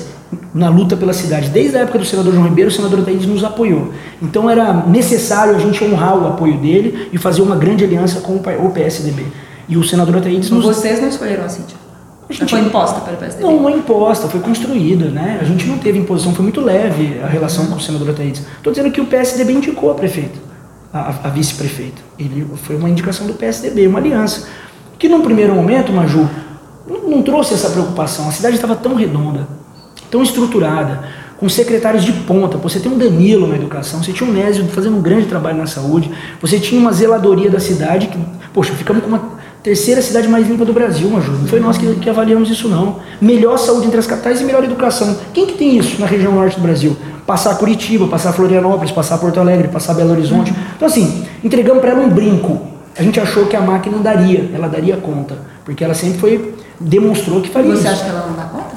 na 0.53 0.69
luta 0.69 0.95
pela 0.95 1.13
cidade. 1.13 1.49
Desde 1.49 1.77
a 1.77 1.81
época 1.81 1.99
do 1.99 2.05
senador 2.05 2.33
João 2.33 2.45
Ribeiro, 2.45 2.69
o 2.69 2.73
senador 2.73 2.99
Ataídes 2.99 3.25
nos 3.25 3.43
apoiou. 3.43 3.91
Então 4.21 4.49
era 4.49 4.85
necessário 4.85 5.55
a 5.55 5.59
gente 5.59 5.83
honrar 5.83 6.17
o 6.17 6.27
apoio 6.27 6.57
dele 6.57 7.09
e 7.11 7.17
fazer 7.17 7.41
uma 7.41 7.55
grande 7.55 7.83
aliança 7.83 8.19
com 8.19 8.35
o 8.35 8.71
PSDB. 8.71 9.25
E 9.67 9.77
o 9.77 9.83
senador 9.83 10.17
Ataídes 10.17 10.49
nos... 10.49 10.63
Vocês 10.63 11.01
não 11.01 11.07
escolheram 11.07 11.45
a 11.45 11.49
Cíntia? 11.49 11.84
Gente, 12.29 12.49
foi 12.49 12.59
imposta 12.59 13.01
pelo 13.01 13.17
PSDB? 13.17 13.43
Não, 13.43 13.61
não 13.61 13.69
é 13.69 13.73
imposta, 13.73 14.27
foi 14.27 14.39
construída, 14.39 15.05
né? 15.09 15.37
A 15.39 15.43
gente 15.43 15.65
não 15.67 15.77
teve 15.77 15.99
imposição, 15.99 16.33
foi 16.33 16.43
muito 16.43 16.59
leve 16.59 17.19
a 17.23 17.27
relação 17.27 17.67
com 17.67 17.75
o 17.75 17.79
senador 17.79 18.09
Ataídes. 18.09 18.41
Estou 18.57 18.73
dizendo 18.73 18.91
que 18.91 18.99
o 18.99 19.05
PSDB 19.05 19.53
indicou 19.53 19.91
a 19.91 19.95
prefeita, 19.95 20.39
a, 20.91 21.09
a 21.23 21.29
vice-prefeita. 21.29 22.01
Ele 22.17 22.47
foi 22.55 22.75
uma 22.75 22.89
indicação 22.89 23.27
do 23.27 23.33
PSDB, 23.33 23.87
uma 23.87 23.99
aliança. 23.99 24.47
Que 24.97 25.07
num 25.07 25.21
primeiro 25.21 25.53
momento, 25.53 25.91
Maju, 25.91 26.27
não, 26.87 27.09
não 27.09 27.21
trouxe 27.21 27.53
essa 27.53 27.69
preocupação. 27.69 28.27
A 28.27 28.31
cidade 28.31 28.55
estava 28.55 28.75
tão 28.75 28.95
redonda, 28.95 29.47
tão 30.09 30.23
estruturada, 30.23 31.03
com 31.37 31.47
secretários 31.47 32.03
de 32.03 32.11
ponta. 32.11 32.57
Você 32.57 32.79
tem 32.79 32.91
um 32.91 32.97
Danilo 32.97 33.45
na 33.47 33.55
educação, 33.55 34.01
você 34.01 34.11
tinha 34.11 34.27
um 34.27 34.33
Nésio 34.33 34.65
fazendo 34.69 34.97
um 34.97 35.01
grande 35.01 35.27
trabalho 35.27 35.57
na 35.57 35.67
saúde, 35.67 36.09
você 36.41 36.59
tinha 36.59 36.79
uma 36.79 36.91
zeladoria 36.91 37.51
da 37.51 37.59
cidade 37.59 38.07
que, 38.07 38.17
poxa, 38.53 38.73
ficamos 38.73 39.03
com 39.03 39.09
uma 39.09 39.34
Terceira 39.65 39.99
cidade 39.99 40.27
mais 40.27 40.47
limpa 40.47 40.63
do 40.63 40.71
Brasil, 40.71 41.09
Maju. 41.09 41.31
Não 41.31 41.47
foi 41.47 41.59
nós 41.59 41.75
que, 41.75 41.95
que, 41.95 42.07
avaliamos 42.07 42.51
isso, 42.51 42.69
não. 42.69 42.97
Melhor 43.19 43.57
saúde 43.57 43.87
entre 43.87 43.97
as 43.97 44.05
capitais 44.05 44.39
e 44.39 44.43
melhor 44.43 44.63
educação. 44.63 45.17
Quem 45.33 45.47
que 45.47 45.53
tem 45.53 45.75
isso 45.75 45.99
na 45.99 46.05
região 46.05 46.33
norte 46.33 46.57
do 46.57 46.61
Brasil? 46.61 46.95
Passar 47.25 47.55
Curitiba, 47.55 48.07
passar 48.07 48.31
Florianópolis, 48.31 48.91
passar 48.91 49.17
Porto 49.17 49.39
Alegre, 49.39 49.69
passar 49.69 49.95
Belo 49.95 50.11
Horizonte. 50.11 50.53
Então, 50.75 50.87
assim, 50.87 51.25
entregamos 51.43 51.81
para 51.81 51.93
ela 51.93 52.01
um 52.01 52.09
brinco. 52.09 52.61
A 52.95 53.01
gente 53.01 53.19
achou 53.19 53.47
que 53.47 53.55
a 53.55 53.61
máquina 53.61 53.97
daria, 53.97 54.51
ela 54.53 54.67
daria 54.67 54.97
conta. 54.97 55.35
Porque 55.65 55.83
ela 55.83 55.95
sempre 55.95 56.19
foi, 56.19 56.53
demonstrou 56.79 57.41
que 57.41 57.49
faria 57.49 57.71
Você 57.71 57.77
isso. 57.77 57.87
Você 57.87 57.93
acha 57.95 58.03
que 58.03 58.09
ela 58.11 58.27
não 58.27 58.35
dá 58.35 58.43
conta? 58.43 58.75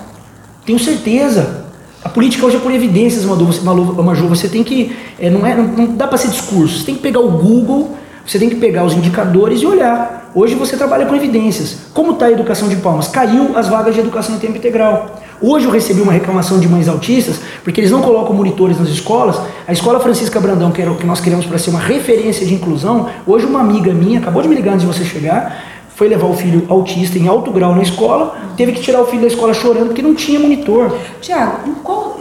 Tenho 0.65 0.79
certeza. 0.79 1.67
A 2.03 2.09
política 2.09 2.47
hoje 2.47 2.57
é 2.57 2.61
por 2.61 2.73
evidências, 2.73 3.27
Maju. 3.27 4.27
Você 4.29 4.49
tem 4.49 4.65
que. 4.65 4.97
É, 5.21 5.29
não, 5.29 5.47
é, 5.47 5.55
não, 5.55 5.65
não 5.65 5.97
dá 5.97 6.07
para 6.09 6.17
ser 6.17 6.29
discurso. 6.29 6.79
Você 6.79 6.87
tem 6.87 6.95
que 6.95 7.03
pegar 7.03 7.21
o 7.21 7.33
Google, 7.33 7.95
você 8.29 8.39
tem 8.39 8.51
que 8.51 8.57
pegar 8.57 8.85
os 8.85 8.93
indicadores 8.93 9.63
e 9.63 9.67
olhar. 9.67 10.31
Hoje 10.35 10.55
você 10.55 10.77
trabalha 10.77 11.07
com 11.07 11.17
evidências. 11.17 11.79
Como 11.95 12.13
está 12.13 12.27
a 12.27 12.31
educação 12.31 12.69
de 12.69 12.77
Palmas? 12.77 13.09
Caiu 13.09 13.57
as 13.57 13.69
vagas 13.69 13.95
de 13.95 14.01
educação 14.01 14.35
em 14.35 14.39
tempo 14.39 14.59
integral. 14.59 15.19
Hoje 15.41 15.65
eu 15.65 15.71
recebi 15.71 16.03
uma 16.03 16.13
reclamação 16.13 16.61
de 16.61 16.69
mães 16.69 16.89
autistas, 16.89 17.41
porque 17.65 17.81
eles 17.81 17.91
não 17.91 18.03
colocam 18.03 18.35
monitores 18.35 18.79
nas 18.79 18.91
escolas. 18.91 19.41
A 19.67 19.73
escola 19.73 19.99
Francisca 19.99 20.39
Brandão, 20.39 20.71
que 20.71 20.83
era 20.83 20.93
o 20.93 20.97
que 20.97 21.07
nós 21.07 21.23
queremos 21.23 21.47
para 21.47 21.57
ser 21.57 21.71
uma 21.71 21.81
referência 21.81 22.45
de 22.45 22.53
inclusão, 22.53 23.09
hoje 23.27 23.47
uma 23.47 23.61
amiga 23.61 23.95
minha, 23.95 24.19
acabou 24.19 24.43
de 24.43 24.49
me 24.49 24.55
ligar 24.55 24.75
antes 24.75 24.87
de 24.87 24.93
você 24.93 25.07
chegar, 25.07 25.78
foi 25.99 26.07
levar 26.07 26.29
o 26.29 26.33
filho 26.33 26.65
autista 26.69 27.19
em 27.19 27.27
alto 27.27 27.51
grau 27.51 27.75
na 27.75 27.83
escola, 27.83 28.39
teve 28.57 28.71
que 28.71 28.81
tirar 28.81 29.03
o 29.03 29.07
filho 29.07 29.23
da 29.23 29.27
escola 29.27 29.53
chorando 29.53 29.87
porque 29.87 30.01
não 30.01 30.15
tinha 30.15 30.39
monitor. 30.39 30.97
Tiago, 31.21 31.69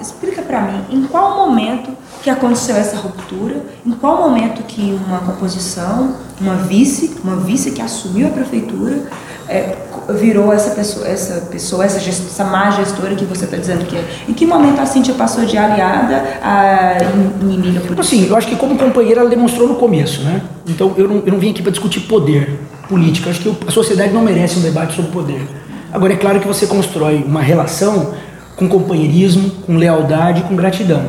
explica 0.02 0.42
para 0.42 0.62
mim, 0.62 0.82
em 0.90 1.04
qual 1.04 1.48
momento 1.48 1.92
que 2.24 2.28
aconteceu 2.28 2.76
essa 2.76 2.98
ruptura, 2.98 3.64
em 3.86 3.92
qual 3.92 4.18
momento 4.18 4.64
que 4.64 5.00
uma 5.08 5.20
composição, 5.20 6.16
uma 6.42 6.56
vice, 6.56 7.18
uma 7.24 7.36
vice 7.36 7.70
que 7.70 7.80
assumiu 7.80 8.26
a 8.26 8.32
prefeitura, 8.32 9.04
é, 9.48 9.76
virou 10.10 10.52
essa 10.52 10.72
pessoa, 10.72 11.08
essa 11.08 11.42
pessoa, 11.42 11.86
essa, 11.86 12.00
gest, 12.00 12.26
essa 12.26 12.46
má 12.46 12.72
gestora 12.72 13.14
que 13.14 13.26
você 13.26 13.46
está 13.46 13.58
dizendo 13.58 13.86
que 13.86 13.96
é. 13.96 14.04
Em 14.28 14.34
que 14.34 14.48
momento 14.48 14.80
a 14.80 14.88
Cintia 14.88 15.14
passou 15.14 15.46
de 15.46 15.56
aliada 15.56 16.40
a 16.42 16.98
inimiga 17.42 17.80
política? 17.82 18.02
Assim, 18.02 18.28
eu 18.28 18.36
acho 18.36 18.48
que 18.48 18.56
como 18.56 18.76
companheira 18.76 19.22
ela 19.22 19.30
demonstrou 19.30 19.68
no 19.68 19.76
começo, 19.76 20.24
né? 20.24 20.42
Então 20.68 20.96
eu 20.98 21.08
não, 21.08 21.22
eu 21.24 21.32
não 21.32 21.40
vim 21.40 21.52
aqui 21.52 21.62
para 21.62 21.72
discutir 21.72 22.00
poder 22.02 22.60
político. 22.88 23.28
Eu 23.28 23.32
acho 23.32 23.42
que 23.42 23.68
a 23.68 23.72
sociedade 23.72 24.14
não 24.14 24.22
merece 24.22 24.58
um 24.60 24.62
debate 24.62 24.96
sobre 24.96 25.12
poder. 25.12 25.48
Agora 25.92 26.14
é 26.14 26.18
claro 26.18 26.40
que 26.40 26.48
você 26.48 26.68
constrói 26.68 27.24
uma 27.26 27.42
relação 27.42 28.14
com 28.56 28.68
companheirismo, 28.68 29.50
com 29.66 29.78
lealdade, 29.78 30.42
com 30.44 30.56
gratidão. 30.56 31.04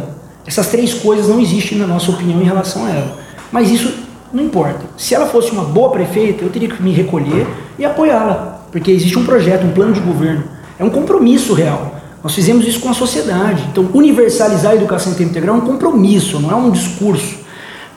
Essas 0.47 0.69
três 0.69 0.95
coisas 0.95 1.29
não 1.29 1.41
existem 1.41 1.79
na 1.79 1.87
nossa 1.87 2.11
opinião 2.11 2.41
em 2.41 2.45
relação 2.45 2.85
a 2.87 2.91
ela. 2.91 3.17
Mas 3.51 3.71
isso 3.71 3.93
não 4.33 4.45
importa. 4.45 4.81
Se 4.97 5.15
ela 5.15 5.27
fosse 5.27 5.51
uma 5.51 5.65
boa 5.65 5.91
prefeita, 5.91 6.45
eu 6.45 6.51
teria 6.51 6.69
que 6.69 6.83
me 6.83 6.93
recolher 6.93 7.47
e 7.79 7.85
apoiá-la, 7.85 8.67
porque 8.71 8.91
existe 8.91 9.19
um 9.19 9.25
projeto, 9.25 9.67
um 9.67 9.73
plano 9.73 9.93
de 9.93 10.01
governo. 10.01 10.45
É 10.79 10.85
um 10.85 10.91
compromisso 10.91 11.55
real. 11.55 11.97
Nós 12.23 12.35
fizemos 12.35 12.67
isso 12.67 12.81
com 12.81 12.89
a 12.89 12.95
sociedade. 12.95 13.65
Então, 13.71 13.89
universalizar 13.95 14.73
a 14.73 14.75
educação 14.75 15.13
em 15.13 15.15
tempo 15.15 15.31
integral 15.31 15.57
é 15.57 15.59
um 15.59 15.63
compromisso, 15.67 16.41
não 16.41 16.51
é 16.51 16.55
um 16.55 16.71
discurso. 16.71 17.37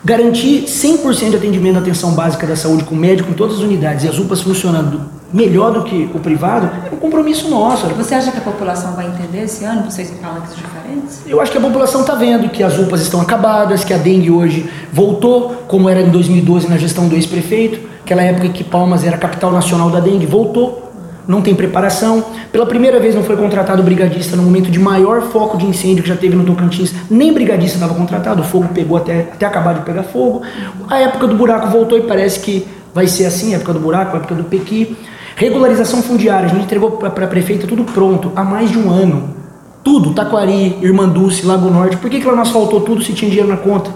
Garantir 0.03 0.63
100% 0.63 1.29
de 1.29 1.35
atendimento 1.35 1.75
à 1.75 1.79
atenção 1.79 2.13
básica 2.13 2.47
da 2.47 2.55
saúde 2.55 2.83
com 2.83 2.95
médico 2.95 3.29
em 3.29 3.33
todas 3.33 3.57
as 3.57 3.61
unidades 3.61 4.03
e 4.03 4.07
as 4.07 4.17
UPAs 4.17 4.41
funcionando 4.41 5.01
melhor 5.31 5.71
do 5.71 5.83
que 5.83 6.09
o 6.13 6.19
privado 6.19 6.69
é 6.91 6.93
um 6.93 6.97
compromisso 6.97 7.49
nosso. 7.49 7.85
Você 7.87 8.15
acha 8.15 8.31
que 8.31 8.37
a 8.39 8.41
população 8.41 8.93
vai 8.93 9.05
entender 9.07 9.43
esse 9.43 9.63
ano? 9.63 9.89
Vocês 9.89 10.11
em 10.11 10.15
palanques 10.15 10.55
diferentes? 10.55 11.21
Eu 11.27 11.39
acho 11.39 11.51
que 11.51 11.57
a 11.59 11.61
população 11.61 12.01
está 12.01 12.15
vendo 12.15 12.49
que 12.49 12.63
as 12.63 12.79
UPAs 12.79 13.01
estão 13.01 13.21
acabadas, 13.21 13.83
que 13.83 13.93
a 13.93 13.97
dengue 13.97 14.31
hoje 14.31 14.69
voltou, 14.91 15.63
como 15.67 15.87
era 15.87 16.01
em 16.01 16.09
2012 16.09 16.67
na 16.67 16.77
gestão 16.77 17.07
do 17.07 17.15
ex-prefeito, 17.15 17.79
aquela 18.03 18.23
época 18.23 18.47
em 18.47 18.51
que 18.51 18.63
Palmas 18.63 19.03
era 19.03 19.15
a 19.15 19.19
capital 19.19 19.51
nacional 19.51 19.91
da 19.91 19.99
dengue, 19.99 20.25
voltou 20.25 20.90
não 21.31 21.41
tem 21.41 21.55
preparação. 21.55 22.25
Pela 22.51 22.65
primeira 22.65 22.99
vez 22.99 23.15
não 23.15 23.23
foi 23.23 23.37
contratado 23.37 23.81
brigadista 23.81 24.35
no 24.35 24.43
momento 24.43 24.69
de 24.69 24.77
maior 24.77 25.21
foco 25.21 25.57
de 25.57 25.65
incêndio 25.65 26.03
que 26.03 26.09
já 26.09 26.17
teve 26.17 26.35
no 26.35 26.43
Tocantins. 26.43 26.93
Nem 27.09 27.33
brigadista 27.33 27.77
estava 27.77 27.95
contratado, 27.95 28.41
o 28.41 28.43
fogo 28.43 28.67
pegou 28.73 28.97
até, 28.97 29.21
até 29.21 29.45
acabar 29.45 29.73
de 29.73 29.81
pegar 29.81 30.03
fogo. 30.03 30.41
A 30.89 30.99
época 30.99 31.27
do 31.27 31.35
buraco 31.35 31.69
voltou 31.69 31.97
e 31.97 32.01
parece 32.01 32.41
que 32.41 32.67
vai 32.93 33.07
ser 33.07 33.25
assim, 33.25 33.55
época 33.55 33.71
do 33.71 33.79
buraco, 33.79 34.17
época 34.17 34.35
do 34.35 34.43
Pequi. 34.43 34.97
Regularização 35.37 36.03
fundiária, 36.03 36.47
a 36.47 36.49
gente 36.49 36.65
entregou 36.65 36.91
para 36.91 37.07
a 37.07 37.27
prefeita 37.27 37.65
tudo 37.65 37.85
pronto, 37.85 38.33
há 38.35 38.43
mais 38.43 38.69
de 38.69 38.77
um 38.77 38.91
ano. 38.91 39.33
Tudo, 39.81 40.13
Taquari, 40.13 40.77
Irmanduce, 40.81 41.45
Lago 41.45 41.69
Norte. 41.69 41.95
Por 41.95 42.09
que, 42.09 42.19
que 42.19 42.27
ela 42.27 42.35
nos 42.35 42.49
faltou 42.49 42.81
tudo 42.81 43.01
se 43.01 43.13
tinha 43.13 43.31
dinheiro 43.31 43.49
na 43.49 43.57
conta? 43.57 43.89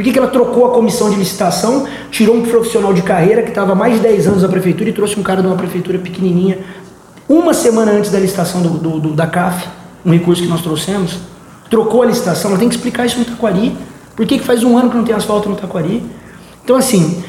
Por 0.00 0.04
que, 0.04 0.12
que 0.12 0.18
ela 0.18 0.28
trocou 0.28 0.64
a 0.64 0.70
comissão 0.70 1.10
de 1.10 1.16
licitação, 1.16 1.86
tirou 2.10 2.34
um 2.34 2.40
profissional 2.40 2.94
de 2.94 3.02
carreira 3.02 3.42
que 3.42 3.50
estava 3.50 3.74
mais 3.74 3.96
de 3.96 4.00
10 4.00 4.28
anos 4.28 4.42
na 4.42 4.48
prefeitura 4.48 4.88
e 4.88 4.94
trouxe 4.94 5.20
um 5.20 5.22
cara 5.22 5.42
de 5.42 5.46
uma 5.46 5.56
prefeitura 5.56 5.98
pequenininha, 5.98 6.60
uma 7.28 7.52
semana 7.52 7.92
antes 7.92 8.10
da 8.10 8.18
licitação 8.18 8.62
do, 8.62 8.70
do, 8.78 8.98
do, 8.98 9.12
da 9.12 9.26
CAF, 9.26 9.68
um 10.02 10.10
recurso 10.10 10.40
que 10.40 10.48
nós 10.48 10.62
trouxemos, 10.62 11.18
trocou 11.68 12.02
a 12.02 12.06
licitação, 12.06 12.50
ela 12.50 12.58
tem 12.58 12.66
que 12.66 12.76
explicar 12.76 13.04
isso 13.04 13.18
no 13.18 13.26
Taquari. 13.26 13.76
Por 14.16 14.24
que, 14.24 14.38
que 14.38 14.44
faz 14.46 14.64
um 14.64 14.78
ano 14.78 14.88
que 14.88 14.96
não 14.96 15.04
tem 15.04 15.14
asfalto 15.14 15.50
no 15.50 15.56
Taquari? 15.56 16.02
Então, 16.64 16.76
assim, 16.76 17.22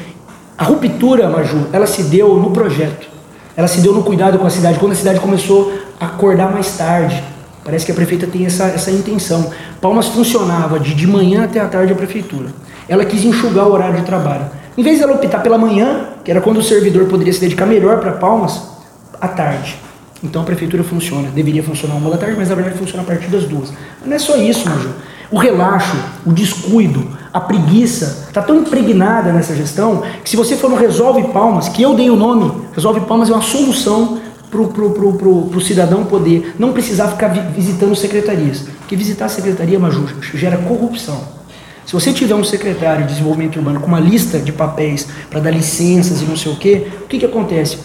a 0.56 0.64
ruptura, 0.64 1.28
Maju, 1.28 1.66
ela 1.74 1.86
se 1.86 2.04
deu 2.04 2.36
no 2.36 2.52
projeto. 2.52 3.06
Ela 3.54 3.68
se 3.68 3.82
deu 3.82 3.92
no 3.92 4.02
cuidado 4.02 4.38
com 4.38 4.46
a 4.46 4.50
cidade, 4.50 4.78
quando 4.78 4.92
a 4.92 4.94
cidade 4.94 5.20
começou 5.20 5.74
a 6.00 6.06
acordar 6.06 6.50
mais 6.50 6.74
tarde, 6.74 7.22
Parece 7.64 7.86
que 7.86 7.92
a 7.92 7.94
prefeita 7.94 8.26
tem 8.26 8.44
essa, 8.44 8.64
essa 8.64 8.90
intenção. 8.90 9.50
Palmas 9.80 10.08
funcionava 10.08 10.80
de, 10.80 10.94
de 10.94 11.06
manhã 11.06 11.44
até 11.44 11.60
a 11.60 11.66
tarde 11.66 11.92
a 11.92 11.96
prefeitura. 11.96 12.48
Ela 12.88 13.04
quis 13.04 13.24
enxugar 13.24 13.68
o 13.68 13.72
horário 13.72 14.00
de 14.00 14.04
trabalho. 14.04 14.46
Em 14.76 14.82
vez 14.82 14.98
de 14.98 15.04
ela 15.04 15.12
optar 15.12 15.40
pela 15.42 15.56
manhã, 15.56 16.08
que 16.24 16.30
era 16.30 16.40
quando 16.40 16.58
o 16.58 16.62
servidor 16.62 17.06
poderia 17.06 17.32
se 17.32 17.40
dedicar 17.40 17.66
melhor 17.66 18.00
para 18.00 18.12
Palmas, 18.12 18.62
à 19.20 19.28
tarde. 19.28 19.76
Então 20.22 20.42
a 20.42 20.44
prefeitura 20.44 20.82
funciona. 20.82 21.28
Deveria 21.30 21.62
funcionar 21.62 21.94
uma 21.94 22.10
da 22.10 22.16
tarde, 22.16 22.36
mas 22.36 22.48
na 22.48 22.54
verdade 22.54 22.78
funciona 22.78 23.02
a 23.02 23.06
partir 23.06 23.28
das 23.28 23.44
duas. 23.44 23.72
Mas 24.00 24.08
não 24.08 24.16
é 24.16 24.18
só 24.18 24.36
isso, 24.36 24.68
Major. 24.68 24.92
O 25.30 25.38
relaxo, 25.38 25.96
o 26.26 26.32
descuido, 26.32 27.08
a 27.32 27.40
preguiça 27.40 28.26
está 28.28 28.42
tão 28.42 28.58
impregnada 28.58 29.32
nessa 29.32 29.54
gestão 29.54 30.02
que 30.22 30.28
se 30.28 30.36
você 30.36 30.56
for 30.56 30.68
no 30.68 30.76
Resolve 30.76 31.22
Palmas, 31.28 31.68
que 31.68 31.82
eu 31.82 31.94
dei 31.94 32.10
o 32.10 32.16
nome, 32.16 32.52
Resolve 32.74 33.00
Palmas 33.00 33.30
é 33.30 33.32
uma 33.32 33.42
solução 33.42 34.20
para 34.52 34.68
pro, 34.68 34.90
pro, 34.90 35.14
pro, 35.14 35.46
pro, 35.46 35.60
cidadão 35.62 36.04
poder 36.04 36.54
não 36.58 36.74
precisar 36.74 37.08
ficar 37.08 37.28
visitando 37.28 37.96
secretarias. 37.96 38.60
Porque 38.80 38.94
visitar 38.94 39.24
a 39.24 39.28
secretaria, 39.30 39.78
Maju, 39.78 40.06
gera 40.34 40.58
corrupção. 40.58 41.26
Se 41.86 41.94
você 41.94 42.12
tiver 42.12 42.34
um 42.34 42.44
secretário 42.44 43.06
de 43.06 43.14
desenvolvimento 43.14 43.56
urbano 43.56 43.80
com 43.80 43.86
uma 43.86 43.98
lista 43.98 44.38
de 44.38 44.52
papéis 44.52 45.08
para 45.30 45.40
dar 45.40 45.50
licenças 45.50 46.20
e 46.20 46.26
não 46.26 46.36
sei 46.36 46.52
o 46.52 46.56
quê, 46.56 46.86
o 47.02 47.06
que, 47.06 47.18
que 47.18 47.24
acontece? 47.24 47.78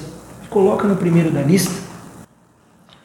Coloca 0.49 0.85
no 0.85 0.97
primeiro 0.97 1.31
da 1.31 1.41
lista. 1.41 1.73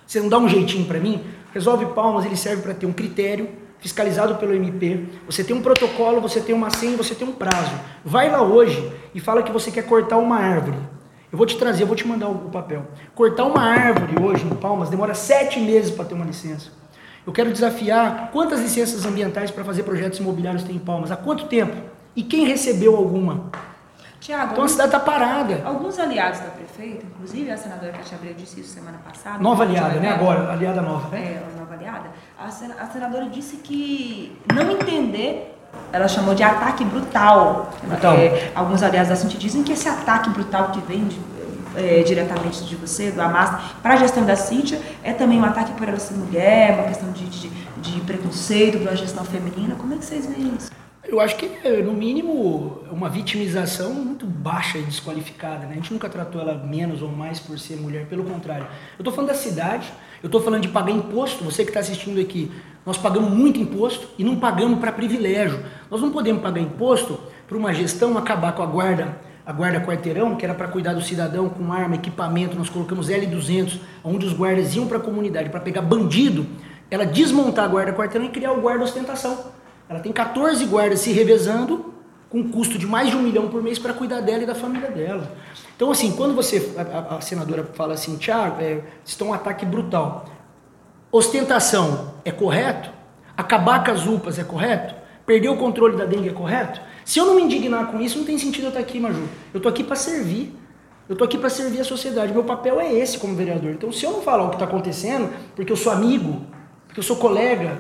Você 0.05 0.21
não 0.21 0.29
dá 0.29 0.39
um 0.39 0.49
jeitinho 0.49 0.85
para 0.85 0.99
mim? 0.99 1.23
Resolve 1.55 1.87
palmas, 1.87 2.27
ele 2.27 2.37
serve 2.37 2.63
para 2.63 2.75
ter 2.75 2.87
um 2.87 2.93
critério 2.93 3.49
fiscalizado 3.79 4.35
pelo 4.37 4.55
MP. 4.55 5.05
Você 5.27 5.45
tem 5.45 5.55
um 5.55 5.63
protocolo, 5.63 6.21
você 6.21 6.41
tem 6.41 6.55
uma 6.55 6.71
senha, 6.71 6.97
você 6.97 7.15
tem 7.15 7.27
um 7.27 7.33
prazo. 7.33 7.73
Vai 8.05 8.29
lá 8.29 8.43
hoje 8.43 8.93
e 9.15 9.21
fala 9.21 9.43
que 9.43 9.53
você 9.53 9.71
quer 9.71 9.85
cortar 9.85 10.19
uma 10.19 10.37
árvore. 10.37 10.79
Eu 11.33 11.39
vou 11.39 11.47
te 11.47 11.57
trazer, 11.57 11.85
eu 11.85 11.87
vou 11.87 11.97
te 11.97 12.07
mandar 12.07 12.29
o 12.29 12.51
papel. 12.51 12.85
Cortar 13.15 13.45
uma 13.45 13.63
árvore 13.63 14.23
hoje 14.23 14.45
em 14.45 14.51
Palmas 14.51 14.91
demora 14.91 15.15
sete 15.15 15.59
meses 15.59 15.91
para 15.91 16.05
ter 16.05 16.13
uma 16.13 16.27
licença. 16.27 16.71
Eu 17.27 17.33
quero 17.33 17.51
desafiar 17.51 18.31
quantas 18.31 18.61
licenças 18.61 19.07
ambientais 19.07 19.51
para 19.51 19.65
fazer 19.65 19.83
projetos 19.85 20.19
imobiliários 20.19 20.63
tem 20.63 20.77
em 20.77 20.79
Palmas? 20.79 21.11
Há 21.11 21.17
quanto 21.17 21.47
tempo? 21.47 21.75
E 22.15 22.23
quem 22.23 22.45
recebeu 22.45 22.95
alguma? 22.95 23.51
Tiago, 24.21 24.53
então 24.53 24.65
a 24.65 24.69
cidade 24.69 24.89
está 24.89 25.01
parada. 25.01 25.63
Alguns 25.65 25.99
aliados 25.99 26.39
da 26.41 26.51
prefeita, 26.51 27.07
inclusive 27.07 27.51
a 27.51 27.57
senadora 27.57 27.93
Cátia 27.93 28.17
Abreu 28.17 28.35
disse 28.35 28.61
isso 28.61 28.75
semana 28.75 28.99
passada. 28.99 29.43
Nova 29.43 29.65
aliada, 29.65 29.99
né? 29.99 30.11
Agora, 30.11 30.53
aliada 30.53 30.83
nova. 30.83 31.09
Né? 31.09 31.43
É, 31.43 31.59
nova 31.59 31.75
aliada. 31.75 32.11
A, 32.39 32.51
senadora 32.51 33.27
disse 33.31 33.57
que 33.57 34.37
não 34.55 34.71
entender 34.71 35.59
ela 35.93 36.09
chamou 36.09 36.35
de 36.35 36.43
ataque 36.43 36.85
brutal. 36.85 37.71
brutal. 37.85 38.15
É, 38.15 38.51
alguns 38.55 38.83
aliados 38.83 39.11
da 39.11 39.17
Cintia 39.17 39.39
dizem 39.39 39.63
que 39.63 39.73
esse 39.73 39.89
ataque 39.89 40.31
brutal 40.31 40.71
que 40.71 40.81
vem 40.81 41.07
de, 41.07 41.19
é, 41.77 42.03
diretamente 42.03 42.65
de 42.65 42.77
você, 42.77 43.11
do 43.11 43.21
Amasta, 43.21 43.61
para 43.83 43.95
a 43.95 43.97
gestão 43.97 44.25
da 44.25 44.35
Cintia, 44.35 44.81
é 45.03 45.13
também 45.13 45.39
um 45.39 45.45
ataque 45.45 45.73
por 45.73 45.89
ela 45.89 45.99
ser 45.99 46.15
mulher, 46.15 46.75
uma 46.75 46.85
questão 46.85 47.11
de, 47.13 47.25
de, 47.27 47.49
de 47.49 48.01
preconceito 48.01 48.79
pela 48.79 48.97
gestão 48.97 49.25
feminina. 49.25 49.75
Como 49.75 49.93
é 49.95 49.97
que 49.99 50.05
vocês 50.05 50.27
veem 50.27 50.55
isso? 50.57 50.71
Eu 51.05 51.21
acho 51.21 51.37
que, 51.37 51.49
no 51.83 51.93
mínimo, 51.93 52.85
é 52.89 52.95
uma 52.95 53.09
vitimização 53.09 53.93
muito 53.93 54.25
baixa 54.25 54.79
e 54.79 54.83
desqualificada. 54.83 55.67
Né? 55.67 55.73
A 55.73 55.75
gente 55.75 55.93
nunca 55.93 56.09
tratou 56.09 56.41
ela 56.41 56.55
menos 56.55 57.03
ou 57.03 57.11
mais 57.11 57.41
por 57.41 57.59
ser 57.59 57.77
mulher, 57.77 58.07
pelo 58.07 58.23
contrário. 58.25 58.65
Eu 58.97 59.03
estou 59.03 59.13
falando 59.13 59.29
da 59.29 59.35
cidade, 59.35 59.93
eu 60.23 60.29
estou 60.29 60.41
falando 60.41 60.63
de 60.63 60.69
pagar 60.69 60.93
imposto. 60.93 61.43
Você 61.45 61.65
que 61.65 61.71
está 61.71 61.81
assistindo 61.81 62.21
aqui, 62.21 62.53
nós 62.85 62.99
pagamos 62.99 63.31
muito 63.31 63.61
imposto 63.61 64.09
e 64.19 64.25
não 64.25 64.37
pagamos 64.37 64.79
para 64.81 64.91
privilégio. 64.91 65.61
Nós 65.91 66.01
não 66.01 66.11
podemos 66.11 66.43
pagar 66.43 66.61
imposto 66.61 67.19
para 67.47 67.57
uma 67.57 67.73
gestão 67.73 68.17
acabar 68.19 68.53
com 68.53 68.63
a 68.63 68.67
guarda, 68.67 69.17
a 69.47 69.53
guarda 69.53 69.81
quarteirão, 69.81 70.35
que 70.35 70.45
era 70.45 70.55
para 70.55 70.67
cuidar 70.69 70.93
do 70.93 71.01
cidadão 71.01 71.49
com 71.49 71.73
arma, 71.73 71.95
equipamento. 71.95 72.57
Nós 72.57 72.69
colocamos 72.69 73.09
L200, 73.09 73.79
onde 74.03 74.27
os 74.27 74.33
guardas 74.33 74.75
iam 74.75 74.87
para 74.87 74.99
a 74.99 75.01
comunidade 75.01 75.49
para 75.51 75.61
pegar 75.61 75.83
bandido. 75.83 76.47
Ela 76.91 77.07
desmontar 77.07 77.65
a 77.65 77.69
guarda 77.69 77.93
quarteirão 77.93 78.27
e 78.27 78.31
criar 78.31 78.53
o 78.53 78.61
guarda 78.61 78.85
ostentação. 78.85 79.53
Ela 79.89 80.01
tem 80.01 80.13
14 80.13 80.65
guardas 80.67 81.01
se 81.01 81.13
revezando 81.13 81.93
com 82.29 82.49
custo 82.49 82.79
de 82.79 82.87
mais 82.87 83.11
de 83.11 83.17
um 83.17 83.23
milhão 83.23 83.49
por 83.49 83.63
mês 83.63 83.79
para 83.79 83.93
cuidar 83.93 84.23
dela 84.23 84.43
e 84.43 84.47
da 84.47 84.55
família 84.55 84.91
dela. 84.91 85.31
Então, 85.77 85.91
assim, 85.91 86.13
quando 86.13 86.35
você, 86.35 86.75
a, 86.79 87.17
a 87.17 87.21
senadora 87.21 87.69
fala 87.75 87.93
assim, 87.93 88.17
Tiago, 88.17 88.61
é, 88.61 88.81
está 89.05 89.25
um 89.25 89.35
ataque 89.35 89.67
brutal. 89.67 90.25
Ostentação 91.15 92.15
é 92.25 92.33
correto? 92.33 92.91
Acabar 93.37 93.85
com 93.85 93.91
as 93.91 94.07
UPAs 94.07 94.39
é 94.39 94.45
correto? 94.45 94.95
Perder 95.27 95.51
o 95.51 95.59
controle 95.59 95.95
da 95.95 96.07
dengue 96.07 96.31
é 96.31 96.33
correto? 96.33 96.81
Se 97.05 97.19
eu 97.19 97.27
não 97.27 97.35
me 97.35 97.43
indignar 97.43 97.89
com 97.89 98.01
isso, 98.01 98.17
não 98.17 98.25
tem 98.25 98.39
sentido 98.39 98.65
eu 98.65 98.69
estar 98.69 98.81
aqui, 98.81 98.99
Maju. 98.99 99.29
Eu 99.53 99.59
estou 99.59 99.69
aqui 99.69 99.85
para 99.85 99.95
servir. 99.95 100.57
Eu 101.07 101.13
estou 101.13 101.27
aqui 101.27 101.37
para 101.37 101.51
servir 101.51 101.81
a 101.81 101.85
sociedade. 101.85 102.33
Meu 102.33 102.45
papel 102.45 102.81
é 102.81 102.91
esse 102.95 103.19
como 103.19 103.37
vereador. 103.37 103.73
Então, 103.73 103.93
se 103.93 104.07
eu 104.07 104.11
não 104.11 104.23
falar 104.23 104.45
o 104.45 104.49
que 104.49 104.55
está 104.55 104.65
acontecendo, 104.65 105.31
porque 105.55 105.71
eu 105.71 105.77
sou 105.77 105.93
amigo, 105.93 106.47
porque 106.87 107.01
eu 107.01 107.05
sou 107.05 107.17
colega, 107.17 107.79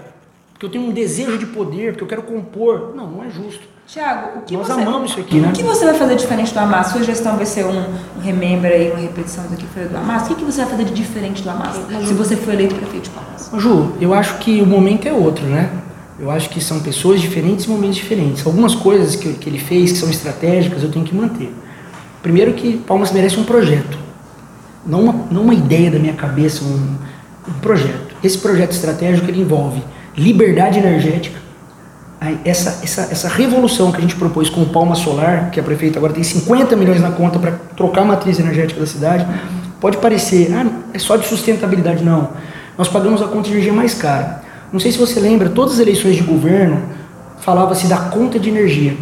porque 0.62 0.66
eu 0.66 0.70
tenho 0.70 0.90
um 0.90 0.92
desejo 0.92 1.38
de 1.38 1.46
poder, 1.46 1.92
porque 1.92 2.04
eu 2.04 2.08
quero 2.08 2.22
compor, 2.22 2.92
não, 2.94 3.10
não 3.10 3.24
é 3.24 3.30
justo. 3.30 3.62
Tiago, 3.84 4.38
o 4.38 4.42
que 4.42 4.56
Nós 4.56 4.68
você, 4.68 4.80
amamos 4.80 5.10
isso 5.10 5.20
aqui, 5.20 5.40
né? 5.40 5.48
O 5.48 5.52
que 5.52 5.62
você 5.62 5.84
vai 5.84 5.94
fazer 5.94 6.14
diferente 6.14 6.52
do 6.52 6.60
Hamas? 6.60 6.86
Sua 6.86 7.02
gestão 7.02 7.36
vai 7.36 7.44
ser 7.44 7.66
um, 7.66 7.80
um 8.16 8.20
remember 8.22 8.70
aí, 8.70 8.90
uma 8.90 9.00
repetição 9.00 9.44
do 9.48 9.56
que 9.56 9.66
foi 9.66 9.86
do 9.86 9.96
Hamas? 9.96 10.22
O 10.22 10.26
que, 10.26 10.34
que 10.36 10.44
você 10.44 10.60
vai 10.60 10.70
fazer 10.70 10.84
de 10.84 10.94
diferente 10.94 11.42
do 11.42 11.50
Hamas, 11.50 11.74
se 12.06 12.14
você 12.14 12.36
for 12.36 12.54
eleito 12.54 12.76
prefeito 12.76 13.04
de 13.04 13.10
Palmas? 13.10 13.50
Ju, 13.60 13.92
eu 14.00 14.14
acho 14.14 14.38
que 14.38 14.62
o 14.62 14.66
momento 14.66 15.08
é 15.08 15.12
outro, 15.12 15.44
né? 15.46 15.68
Eu 16.20 16.30
acho 16.30 16.48
que 16.48 16.62
são 16.62 16.78
pessoas 16.78 17.20
diferentes 17.20 17.64
e 17.64 17.68
momentos 17.68 17.96
diferentes. 17.96 18.46
Algumas 18.46 18.76
coisas 18.76 19.16
que, 19.16 19.32
que 19.32 19.50
ele 19.50 19.58
fez, 19.58 19.90
que 19.90 19.98
são 19.98 20.08
estratégicas, 20.08 20.84
eu 20.84 20.92
tenho 20.92 21.04
que 21.04 21.14
manter. 21.14 21.52
Primeiro 22.22 22.52
que 22.52 22.76
Palmas 22.76 23.10
merece 23.10 23.36
um 23.36 23.44
projeto. 23.44 23.98
não 24.86 25.02
uma, 25.02 25.26
não 25.28 25.42
uma 25.42 25.54
ideia 25.54 25.90
da 25.90 25.98
minha 25.98 26.14
cabeça, 26.14 26.62
um, 26.62 26.96
um 27.48 27.52
projeto. 27.60 28.14
Esse 28.22 28.38
projeto 28.38 28.70
estratégico 28.70 29.28
ele 29.28 29.40
envolve 29.40 29.82
liberdade 30.16 30.78
energética, 30.78 31.40
essa, 32.44 32.84
essa, 32.84 33.02
essa 33.10 33.28
revolução 33.28 33.90
que 33.90 33.98
a 33.98 34.00
gente 34.00 34.14
propôs 34.14 34.48
com 34.48 34.62
o 34.62 34.66
Palma 34.66 34.94
Solar, 34.94 35.50
que 35.50 35.58
a 35.58 35.62
prefeita 35.62 35.98
agora 35.98 36.12
tem 36.12 36.22
50 36.22 36.76
milhões 36.76 37.00
na 37.00 37.10
conta 37.10 37.38
para 37.38 37.52
trocar 37.76 38.02
a 38.02 38.04
matriz 38.04 38.38
energética 38.38 38.78
da 38.78 38.86
cidade, 38.86 39.26
pode 39.80 39.98
parecer, 39.98 40.52
ah, 40.54 40.64
é 40.94 40.98
só 40.98 41.16
de 41.16 41.26
sustentabilidade. 41.26 42.04
Não. 42.04 42.30
Nós 42.78 42.88
pagamos 42.88 43.20
a 43.20 43.26
conta 43.26 43.48
de 43.48 43.54
energia 43.54 43.72
mais 43.72 43.94
cara. 43.94 44.42
Não 44.72 44.78
sei 44.78 44.92
se 44.92 44.98
você 44.98 45.18
lembra, 45.18 45.48
todas 45.48 45.74
as 45.74 45.80
eleições 45.80 46.16
de 46.16 46.22
governo 46.22 46.80
falava-se 47.40 47.88
da 47.88 47.96
conta 47.96 48.38
de 48.38 48.48
energia. 48.48 48.96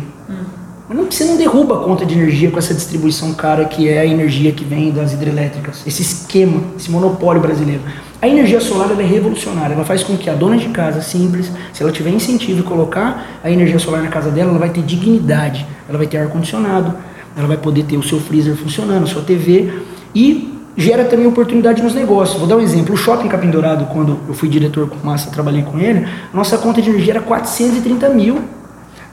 Mas 0.91 0.99
não, 0.99 1.09
você 1.09 1.25
não 1.25 1.37
derruba 1.37 1.77
a 1.77 1.85
conta 1.85 2.05
de 2.05 2.15
energia 2.15 2.51
com 2.51 2.59
essa 2.59 2.75
distribuição 2.75 3.33
cara 3.33 3.65
que 3.65 3.89
é 3.89 4.01
a 4.01 4.05
energia 4.05 4.51
que 4.51 4.65
vem 4.65 4.91
das 4.91 5.13
hidrelétricas, 5.13 5.85
esse 5.87 6.03
esquema, 6.03 6.65
esse 6.77 6.91
monopólio 6.91 7.41
brasileiro. 7.41 7.81
A 8.21 8.27
energia 8.27 8.61
solar 8.61 8.91
é 8.99 9.05
revolucionária, 9.05 9.75
ela 9.75 9.85
faz 9.85 10.03
com 10.03 10.17
que 10.17 10.29
a 10.29 10.35
dona 10.35 10.57
de 10.57 10.69
casa 10.71 11.01
simples, 11.01 11.49
se 11.73 11.81
ela 11.81 11.93
tiver 11.93 12.11
incentivo 12.11 12.59
e 12.59 12.63
colocar 12.65 13.39
a 13.45 13.49
energia 13.49 13.79
solar 13.79 14.03
na 14.03 14.09
casa 14.09 14.33
dela, 14.33 14.51
ela 14.51 14.59
vai 14.59 14.71
ter 14.71 14.83
dignidade, 14.83 15.65
ela 15.89 15.97
vai 15.97 16.09
ter 16.09 16.19
ar-condicionado, 16.19 16.93
ela 17.37 17.47
vai 17.47 17.57
poder 17.57 17.85
ter 17.85 17.97
o 17.97 18.03
seu 18.03 18.19
freezer 18.19 18.57
funcionando, 18.57 19.05
a 19.05 19.07
sua 19.07 19.23
TV 19.23 19.73
e 20.13 20.59
gera 20.77 21.05
também 21.05 21.29
oportunidade 21.29 21.81
nos 21.81 21.95
negócios. 21.95 22.37
Vou 22.37 22.49
dar 22.49 22.57
um 22.57 22.61
exemplo, 22.61 22.95
o 22.95 22.99
Shopping 22.99 23.29
Capim 23.29 23.49
Dourado, 23.49 23.85
quando 23.93 24.19
eu 24.27 24.35
fui 24.35 24.49
diretor 24.49 24.89
com 24.89 25.07
massa, 25.07 25.31
trabalhei 25.31 25.63
com 25.63 25.79
ele, 25.79 26.09
nossa 26.35 26.59
conta 26.59 26.83
de 26.83 26.91
energia 26.91 27.13
era 27.13 27.23
430 27.23 28.09
mil, 28.09 28.41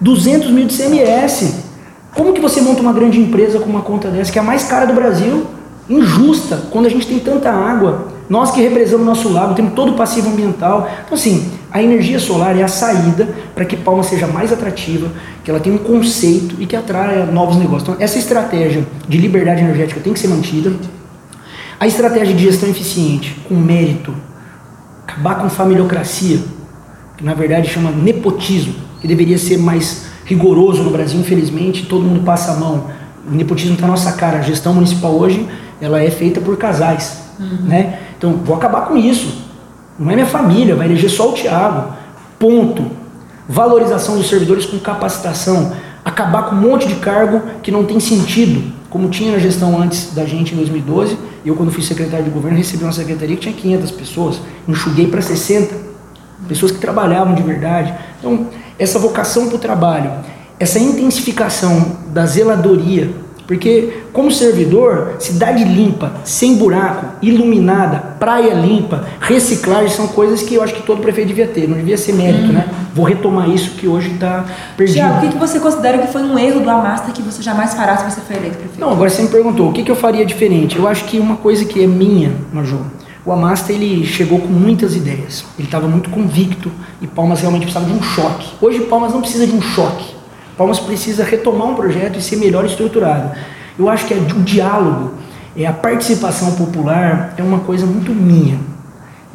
200 0.02 0.50
mil 0.50 0.66
de 0.66 0.76
CMS. 0.76 1.67
Como 2.18 2.34
que 2.34 2.42
você 2.42 2.62
monta 2.62 2.82
uma 2.82 2.92
grande 2.92 3.20
empresa 3.20 3.60
com 3.60 3.70
uma 3.70 3.82
conta 3.82 4.10
dessa, 4.10 4.32
que 4.32 4.40
é 4.40 4.42
a 4.42 4.46
mais 4.46 4.64
cara 4.64 4.88
do 4.88 4.94
Brasil, 4.94 5.46
injusta, 5.88 6.64
quando 6.72 6.88
a 6.88 6.90
gente 6.90 7.06
tem 7.06 7.20
tanta 7.20 7.52
água? 7.52 8.08
Nós 8.28 8.50
que 8.50 8.60
represamos 8.60 9.06
nosso 9.06 9.30
lago, 9.30 9.54
temos 9.54 9.74
todo 9.74 9.92
o 9.92 9.96
passivo 9.96 10.32
ambiental. 10.32 10.90
Então, 11.06 11.16
assim, 11.16 11.48
a 11.72 11.82
energia 11.82 12.18
solar 12.20 12.58
é 12.58 12.64
a 12.64 12.68
saída 12.68 13.30
para 13.54 13.64
que 13.64 13.78
Palma 13.78 14.02
seja 14.02 14.26
mais 14.26 14.52
atrativa, 14.52 15.12
que 15.44 15.52
ela 15.52 15.60
tenha 15.60 15.76
um 15.76 15.80
conceito 15.80 16.56
e 16.60 16.66
que 16.66 16.76
atraia 16.76 17.24
novos 17.28 17.56
negócios. 17.56 17.84
Então, 17.84 17.96
essa 18.00 18.18
estratégia 18.18 18.84
de 19.08 19.18
liberdade 19.20 19.62
energética 19.62 20.02
tem 20.02 20.12
que 20.12 20.20
ser 20.20 20.28
mantida. 20.28 20.74
A 21.80 21.86
estratégia 21.86 22.34
de 22.34 22.44
gestão 22.44 22.68
eficiente, 22.68 23.40
com 23.48 23.54
mérito, 23.54 24.12
acabar 25.08 25.36
com 25.36 25.50
familiocracia, 25.50 26.40
que 27.16 27.24
na 27.24 27.36
verdade 27.36 27.70
chama 27.70 27.92
nepotismo, 27.92 28.74
que 29.00 29.08
deveria 29.08 29.38
ser 29.38 29.60
mais 29.60 30.07
rigoroso 30.28 30.84
no 30.84 30.92
Brasil, 30.92 31.20
infelizmente, 31.20 31.86
todo 31.86 32.04
mundo 32.04 32.24
passa 32.24 32.52
a 32.52 32.56
mão. 32.58 32.84
O 33.26 33.34
nepotismo 33.34 33.74
está 33.74 33.88
na 33.88 33.94
nossa 33.94 34.12
cara. 34.12 34.40
A 34.40 34.42
gestão 34.42 34.74
municipal 34.74 35.12
hoje 35.14 35.48
ela 35.82 36.04
é 36.04 36.12
feita 36.12 36.40
por 36.42 36.58
casais. 36.58 37.24
Uhum. 37.40 37.64
Né? 37.64 38.00
Então, 38.18 38.34
vou 38.44 38.56
acabar 38.56 38.82
com 38.82 38.98
isso. 38.98 39.46
Não 39.98 40.12
é 40.12 40.16
minha 40.16 40.28
família, 40.28 40.76
vai 40.76 40.86
eleger 40.86 41.10
só 41.10 41.30
o 41.32 41.34
Tiago. 41.34 41.94
Ponto. 42.38 42.86
Valorização 43.48 44.18
dos 44.18 44.28
servidores 44.28 44.66
com 44.66 44.78
capacitação. 44.80 45.72
Acabar 46.04 46.44
com 46.44 46.56
um 46.56 46.60
monte 46.60 46.88
de 46.88 46.96
cargo 46.96 47.42
que 47.64 47.72
não 47.72 47.86
tem 47.86 48.00
sentido, 48.00 48.74
como 48.90 49.10
tinha 49.10 49.32
na 49.32 49.40
gestão 49.40 49.82
antes 49.82 50.14
da 50.14 50.26
gente 50.26 50.54
em 50.54 50.58
2012. 50.58 51.18
Eu, 51.46 51.56
quando 51.56 51.72
fui 51.72 51.82
secretário 51.82 52.26
de 52.26 52.32
governo, 52.32 52.58
recebi 52.58 52.84
uma 52.84 52.92
secretaria 52.92 53.36
que 53.36 53.42
tinha 53.44 53.56
500 53.56 53.92
pessoas. 53.92 54.42
Enxuguei 54.68 55.08
para 55.08 55.22
60. 55.22 55.88
Pessoas 56.48 56.72
que 56.72 56.80
trabalhavam 56.80 57.34
de 57.34 57.42
verdade. 57.42 57.94
Então, 58.20 58.48
essa 58.80 59.00
vocação 59.00 59.48
para 59.48 59.56
o 59.56 59.60
trabalho, 59.60 60.12
essa 60.60 60.80
intensificação 60.80 61.98
da 62.08 62.26
zeladoria, 62.26 63.10
porque 63.48 64.02
como 64.12 64.30
servidor, 64.30 65.16
cidade 65.20 65.64
limpa, 65.64 66.12
sem 66.26 66.58
buraco, 66.58 67.06
iluminada, 67.22 67.98
praia 68.20 68.54
limpa, 68.54 69.06
reciclagem 69.22 69.90
são 69.90 70.08
coisas 70.08 70.44
que 70.44 70.56
eu 70.56 70.62
acho 70.62 70.74
que 70.74 70.84
todo 70.84 71.02
prefeito 71.02 71.30
devia 71.30 71.48
ter, 71.48 71.66
não 71.66 71.78
devia 71.78 71.98
ser 71.98 72.12
mérito, 72.12 72.50
hum. 72.50 72.54
né? 72.54 72.68
Vou 72.94 73.06
retomar 73.06 73.50
isso 73.50 73.72
que 73.72 73.88
hoje 73.88 74.12
está 74.12 74.46
perdido. 74.76 74.96
Tiago, 74.96 75.18
o 75.18 75.22
que, 75.22 75.30
que 75.30 75.38
você 75.38 75.62
considera 75.62 75.98
que 76.00 76.12
foi 76.12 76.24
um 76.24 76.38
erro 76.38 76.60
do 76.60 76.70
Amasta 76.70 77.12
que 77.14 77.22
você 77.22 77.42
jamais 77.42 77.74
fará 77.74 77.96
se 77.96 78.12
você 78.14 78.20
for 78.20 78.36
eleito 78.36 78.58
prefeito? 78.58 78.82
Não, 78.82 78.92
agora 78.92 79.10
você 79.10 79.22
me 79.22 79.30
perguntou, 79.30 79.70
o 79.70 79.72
que, 79.72 79.82
que 79.82 79.92
eu 79.92 79.96
faria 79.96 80.26
diferente? 80.26 80.78
Eu 80.78 80.86
acho 80.86 81.06
que 81.06 81.18
uma 81.18 81.38
coisa 81.38 81.64
que 81.64 81.82
é 81.82 81.88
minha, 81.88 82.34
Major, 82.52 82.82
o 83.28 83.32
Amasta 83.34 83.74
ele 83.74 84.06
chegou 84.06 84.40
com 84.40 84.48
muitas 84.48 84.96
ideias. 84.96 85.44
Ele 85.60 85.68
estava 85.68 85.86
muito 85.86 86.10
convicto 86.10 86.72
e 87.02 87.08
Palmas 87.08 87.42
realmente 87.42 87.64
precisava 87.64 87.86
de 87.86 88.00
um 88.00 88.02
choque. 88.02 88.54
Hoje 88.62 88.80
Palmas 88.86 89.12
não 89.12 89.20
precisa 89.20 89.46
de 89.46 89.54
um 89.54 89.62
choque. 89.62 90.16
Palmas 90.58 90.80
precisa 90.80 91.26
retomar 91.26 91.68
um 91.68 91.76
projeto 91.76 92.18
e 92.18 92.22
ser 92.22 92.38
melhor 92.38 92.64
estruturado. 92.64 93.38
Eu 93.78 93.90
acho 93.90 94.06
que 94.06 94.14
é 94.14 94.18
o 94.18 94.42
diálogo, 94.44 95.12
é 95.58 95.66
a 95.66 95.74
participação 95.74 96.56
popular 96.56 97.34
é 97.36 97.44
uma 97.44 97.60
coisa 97.60 97.86
muito 97.86 98.14
minha. 98.16 98.62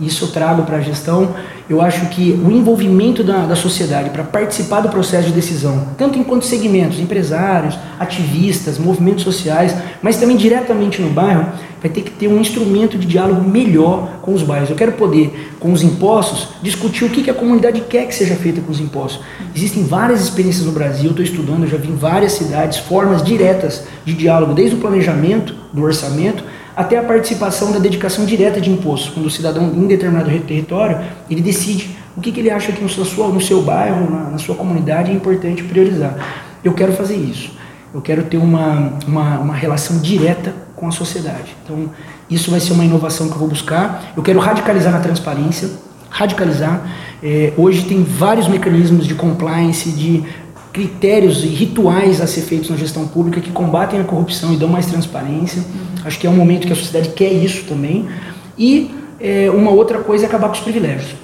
Isso 0.00 0.24
eu 0.24 0.30
trago 0.30 0.62
para 0.62 0.78
a 0.78 0.80
gestão 0.80 1.34
eu 1.72 1.80
acho 1.80 2.06
que 2.10 2.38
o 2.44 2.50
envolvimento 2.50 3.24
da, 3.24 3.46
da 3.46 3.56
sociedade 3.56 4.10
para 4.10 4.22
participar 4.22 4.80
do 4.80 4.90
processo 4.90 5.28
de 5.28 5.32
decisão, 5.32 5.88
tanto 5.96 6.18
enquanto 6.18 6.44
segmentos, 6.44 7.00
empresários, 7.00 7.78
ativistas, 7.98 8.78
movimentos 8.78 9.24
sociais, 9.24 9.74
mas 10.02 10.18
também 10.18 10.36
diretamente 10.36 11.00
no 11.00 11.08
bairro, 11.08 11.46
vai 11.80 11.90
ter 11.90 12.02
que 12.02 12.10
ter 12.10 12.28
um 12.28 12.38
instrumento 12.38 12.98
de 12.98 13.06
diálogo 13.06 13.42
melhor 13.48 14.18
com 14.20 14.34
os 14.34 14.42
bairros. 14.42 14.68
Eu 14.68 14.76
quero 14.76 14.92
poder, 14.92 15.54
com 15.58 15.72
os 15.72 15.82
impostos, 15.82 16.48
discutir 16.62 17.06
o 17.06 17.08
que, 17.08 17.22
que 17.22 17.30
a 17.30 17.34
comunidade 17.34 17.80
quer 17.88 18.06
que 18.06 18.14
seja 18.14 18.36
feita 18.36 18.60
com 18.60 18.70
os 18.70 18.78
impostos. 18.78 19.24
Existem 19.56 19.82
várias 19.82 20.22
experiências 20.22 20.66
no 20.66 20.72
Brasil, 20.72 21.08
estou 21.08 21.24
estudando, 21.24 21.66
já 21.66 21.78
vi 21.78 21.88
em 21.88 21.96
várias 21.96 22.32
cidades 22.32 22.78
formas 22.78 23.22
diretas 23.22 23.84
de 24.04 24.12
diálogo, 24.12 24.52
desde 24.52 24.76
o 24.76 24.78
planejamento 24.78 25.54
do 25.72 25.82
orçamento 25.82 26.44
até 26.76 26.98
a 26.98 27.02
participação 27.02 27.72
da 27.72 27.78
dedicação 27.78 28.24
direta 28.24 28.60
de 28.60 28.70
impostos. 28.70 29.12
Quando 29.12 29.26
o 29.26 29.30
cidadão 29.30 29.64
em 29.74 29.86
determinado 29.86 30.30
território, 30.40 30.98
ele 31.30 31.40
decide 31.40 31.96
o 32.16 32.20
que, 32.20 32.30
que 32.30 32.40
ele 32.40 32.50
acha 32.50 32.72
que 32.72 32.82
no 32.82 32.88
seu, 32.88 33.28
no 33.28 33.40
seu 33.40 33.62
bairro, 33.62 34.10
na, 34.10 34.30
na, 34.30 34.38
sua 34.38 34.54
comunidade 34.54 35.10
é 35.10 35.14
importante 35.14 35.62
priorizar. 35.62 36.16
Eu 36.62 36.74
quero 36.74 36.92
fazer 36.92 37.16
isso. 37.16 37.52
Eu 37.94 38.00
quero 38.00 38.24
ter 38.24 38.36
uma, 38.36 38.94
uma, 39.06 39.38
uma 39.38 39.54
relação 39.54 39.98
direta 40.00 40.54
com 40.76 40.86
a 40.86 40.90
sociedade. 40.90 41.54
Então, 41.64 41.90
isso 42.28 42.50
vai 42.50 42.60
ser 42.60 42.72
uma 42.72 42.84
inovação 42.84 43.28
que 43.28 43.34
eu 43.34 43.38
vou 43.38 43.48
buscar. 43.48 44.12
Eu 44.16 44.22
quero 44.22 44.38
radicalizar 44.40 44.92
na 44.92 45.00
transparência, 45.00 45.70
radicalizar. 46.10 46.82
É, 47.22 47.52
hoje 47.56 47.84
tem 47.84 48.02
vários 48.02 48.48
mecanismos 48.48 49.06
de 49.06 49.14
compliance, 49.14 49.90
de 49.90 50.24
critérios 50.72 51.44
e 51.44 51.48
rituais 51.48 52.20
a 52.20 52.26
ser 52.26 52.40
feitos 52.42 52.70
na 52.70 52.76
gestão 52.76 53.06
pública 53.06 53.40
que 53.40 53.50
combatem 53.50 54.00
a 54.00 54.04
corrupção 54.04 54.52
e 54.54 54.56
dão 54.56 54.68
mais 54.68 54.86
transparência. 54.86 55.60
Uhum. 55.60 56.06
Acho 56.06 56.18
que 56.18 56.26
é 56.26 56.30
um 56.30 56.34
momento 56.34 56.66
que 56.66 56.72
a 56.72 56.76
sociedade 56.76 57.10
quer 57.10 57.30
isso 57.30 57.64
também. 57.64 58.08
E 58.56 58.90
é, 59.20 59.50
uma 59.50 59.70
outra 59.70 59.98
coisa 59.98 60.24
é 60.24 60.26
acabar 60.26 60.48
com 60.48 60.54
os 60.54 60.60
privilégios. 60.60 61.14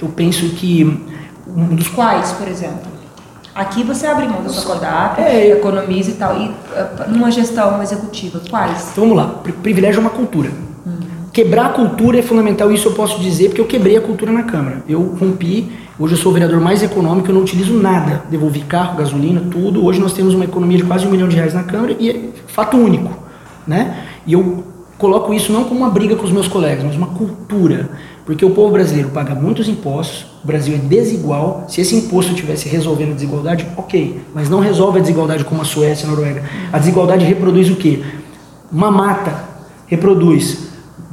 Eu 0.00 0.08
penso 0.08 0.48
que 0.50 0.84
um 1.46 1.74
dos 1.74 1.88
quais, 1.88 2.30
por 2.32 2.46
exemplo, 2.46 2.88
aqui 3.54 3.82
você 3.82 4.06
abre 4.06 4.28
mão 4.28 4.42
da 4.42 4.48
sua 4.48 4.74
codata, 4.74 5.22
é, 5.22 5.50
economiza 5.50 6.10
e 6.10 6.14
tal, 6.14 6.40
e 6.40 6.46
uh, 6.46 7.10
numa 7.10 7.30
gestão 7.32 7.82
executiva, 7.82 8.40
quais? 8.48 8.90
Então 8.92 9.04
vamos 9.04 9.16
lá. 9.16 9.40
Privilégio 9.62 9.98
é 9.98 10.00
uma 10.00 10.10
cultura. 10.10 10.50
Uhum. 10.86 10.98
Quebrar 11.32 11.66
a 11.66 11.70
cultura 11.70 12.20
é 12.20 12.22
fundamental, 12.22 12.70
isso 12.70 12.88
eu 12.88 12.92
posso 12.92 13.18
dizer 13.20 13.48
porque 13.48 13.60
eu 13.60 13.66
quebrei 13.66 13.96
a 13.96 14.00
cultura 14.00 14.30
na 14.30 14.44
Câmara. 14.44 14.84
Eu 14.88 15.02
rompi 15.20 15.68
Hoje 16.00 16.14
eu 16.14 16.18
sou 16.18 16.30
o 16.30 16.32
vereador 16.32 16.60
mais 16.60 16.80
econômico, 16.80 17.28
eu 17.28 17.34
não 17.34 17.42
utilizo 17.42 17.74
nada. 17.74 18.22
Devolvi 18.30 18.60
carro, 18.60 18.96
gasolina, 18.96 19.42
tudo. 19.50 19.84
Hoje 19.84 19.98
nós 19.98 20.12
temos 20.12 20.32
uma 20.32 20.44
economia 20.44 20.78
de 20.78 20.84
quase 20.84 21.04
um 21.04 21.10
milhão 21.10 21.26
de 21.26 21.34
reais 21.34 21.54
na 21.54 21.64
Câmara 21.64 21.96
e 21.98 22.08
é 22.08 22.28
fato 22.46 22.76
único. 22.76 23.18
Né? 23.66 24.04
E 24.24 24.32
eu 24.32 24.62
coloco 24.96 25.34
isso 25.34 25.52
não 25.52 25.64
como 25.64 25.80
uma 25.80 25.90
briga 25.90 26.14
com 26.14 26.24
os 26.24 26.30
meus 26.30 26.46
colegas, 26.46 26.84
mas 26.84 26.94
uma 26.94 27.08
cultura. 27.08 27.90
Porque 28.24 28.44
o 28.44 28.50
povo 28.50 28.70
brasileiro 28.70 29.08
paga 29.08 29.34
muitos 29.34 29.68
impostos, 29.68 30.24
o 30.44 30.46
Brasil 30.46 30.76
é 30.76 30.78
desigual. 30.78 31.64
Se 31.66 31.80
esse 31.80 31.96
imposto 31.96 32.30
estivesse 32.30 32.68
resolvendo 32.68 33.10
a 33.10 33.14
desigualdade, 33.14 33.66
ok. 33.76 34.20
Mas 34.32 34.48
não 34.48 34.60
resolve 34.60 34.98
a 34.98 35.02
desigualdade 35.02 35.42
como 35.42 35.62
a 35.62 35.64
Suécia 35.64 36.06
e 36.06 36.06
a 36.06 36.10
Noruega. 36.12 36.44
A 36.72 36.78
desigualdade 36.78 37.24
reproduz 37.24 37.68
o 37.70 37.74
quê? 37.74 38.04
Uma 38.70 38.92
mata 38.92 39.48
reproduz 39.88 40.68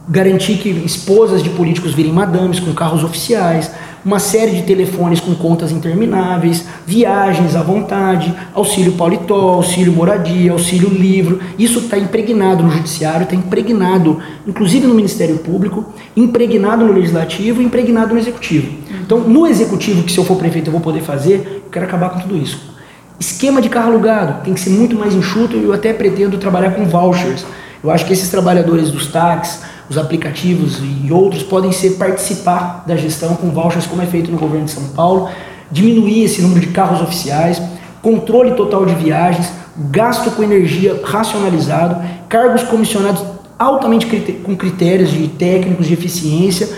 garantir 0.08 0.58
que 0.58 0.70
esposas 0.70 1.42
de 1.42 1.50
políticos 1.50 1.94
virem 1.94 2.14
madames 2.14 2.60
com 2.60 2.72
carros 2.74 3.04
oficiais, 3.04 3.72
uma 4.06 4.20
série 4.20 4.52
de 4.52 4.62
telefones 4.62 5.20
com 5.20 5.34
contas 5.34 5.72
intermináveis, 5.72 6.64
viagens 6.86 7.56
à 7.56 7.64
vontade, 7.64 8.32
auxílio 8.54 8.92
paletó, 8.92 9.54
auxílio 9.56 9.92
moradia, 9.92 10.52
auxílio 10.52 10.90
livro. 10.90 11.40
Isso 11.58 11.80
está 11.80 11.98
impregnado 11.98 12.62
no 12.62 12.70
judiciário, 12.70 13.24
está 13.24 13.36
impregnado, 13.36 14.22
inclusive 14.46 14.86
no 14.86 14.94
Ministério 14.94 15.40
Público, 15.40 15.92
impregnado 16.16 16.86
no 16.86 16.94
legislativo, 16.94 17.64
impregnado 17.64 18.14
no 18.14 18.20
executivo. 18.20 18.72
Então, 19.02 19.22
no 19.22 19.48
executivo, 19.48 20.04
que 20.04 20.12
se 20.12 20.20
eu 20.20 20.24
for 20.24 20.38
prefeito 20.38 20.68
eu 20.68 20.72
vou 20.72 20.82
poder 20.82 21.02
fazer, 21.02 21.64
eu 21.66 21.72
quero 21.72 21.86
acabar 21.86 22.10
com 22.12 22.20
tudo 22.20 22.38
isso. 22.38 22.76
Esquema 23.20 23.60
de 23.60 23.70
carro 23.70 23.92
alugado 23.92 24.44
tem 24.44 24.54
que 24.54 24.60
ser 24.60 24.70
muito 24.70 24.96
mais 24.96 25.16
enxuto 25.16 25.56
e 25.56 25.64
eu 25.64 25.74
até 25.74 25.92
pretendo 25.94 26.38
trabalhar 26.38 26.72
com 26.72 26.86
vouchers. 26.86 27.44
Eu 27.84 27.90
acho 27.90 28.06
que 28.06 28.14
esses 28.14 28.30
trabalhadores 28.30 28.92
dos 28.92 29.08
táxis, 29.08 29.62
os 29.90 29.98
aplicativos 29.98 30.80
e 30.82 31.12
outros 31.12 31.44
podem 31.44 31.72
ser 31.72 31.92
participar 31.92 32.84
da 32.88 32.96
gestão 32.96 33.36
com 33.36 33.50
vouchers, 33.52 33.86
como 33.86 34.02
é 34.02 34.06
feito 34.06 34.32
no 34.32 34.38
governo 34.38 34.66
de 34.66 34.72
São 34.72 34.84
Paulo, 34.90 35.30
diminuir 35.72 36.24
esse 36.24 36.42
número 36.42 36.60
de 36.60 36.68
carros 36.68 37.02
oficiais, 37.02 37.62
controle 38.02 38.54
total 38.54 38.86
de 38.86 38.96
viagens, 38.96 39.52
gasto 39.78 40.32
com 40.32 40.44
energia 40.44 41.02
racionalizado, 41.04 42.04
cargos 42.30 42.64
comissionados 42.64 43.24
altamente 43.58 44.06
com 44.44 44.56
critérios 44.56 45.12
de 45.12 45.28
técnicos 45.28 45.88
de 45.88 45.94
eficiência 45.94 46.70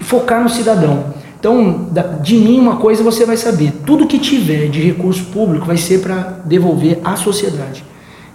e 0.00 0.04
focar 0.04 0.42
no 0.42 0.48
cidadão. 0.48 1.14
Então, 1.38 1.88
de 2.22 2.36
mim 2.36 2.58
uma 2.58 2.76
coisa 2.76 3.02
você 3.02 3.24
vai 3.24 3.36
saber, 3.36 3.72
tudo 3.84 4.06
que 4.06 4.18
tiver 4.18 4.68
de 4.68 4.80
recurso 4.80 5.24
público 5.26 5.66
vai 5.66 5.76
ser 5.76 6.00
para 6.00 6.40
devolver 6.44 6.98
à 7.04 7.14
sociedade. 7.16 7.84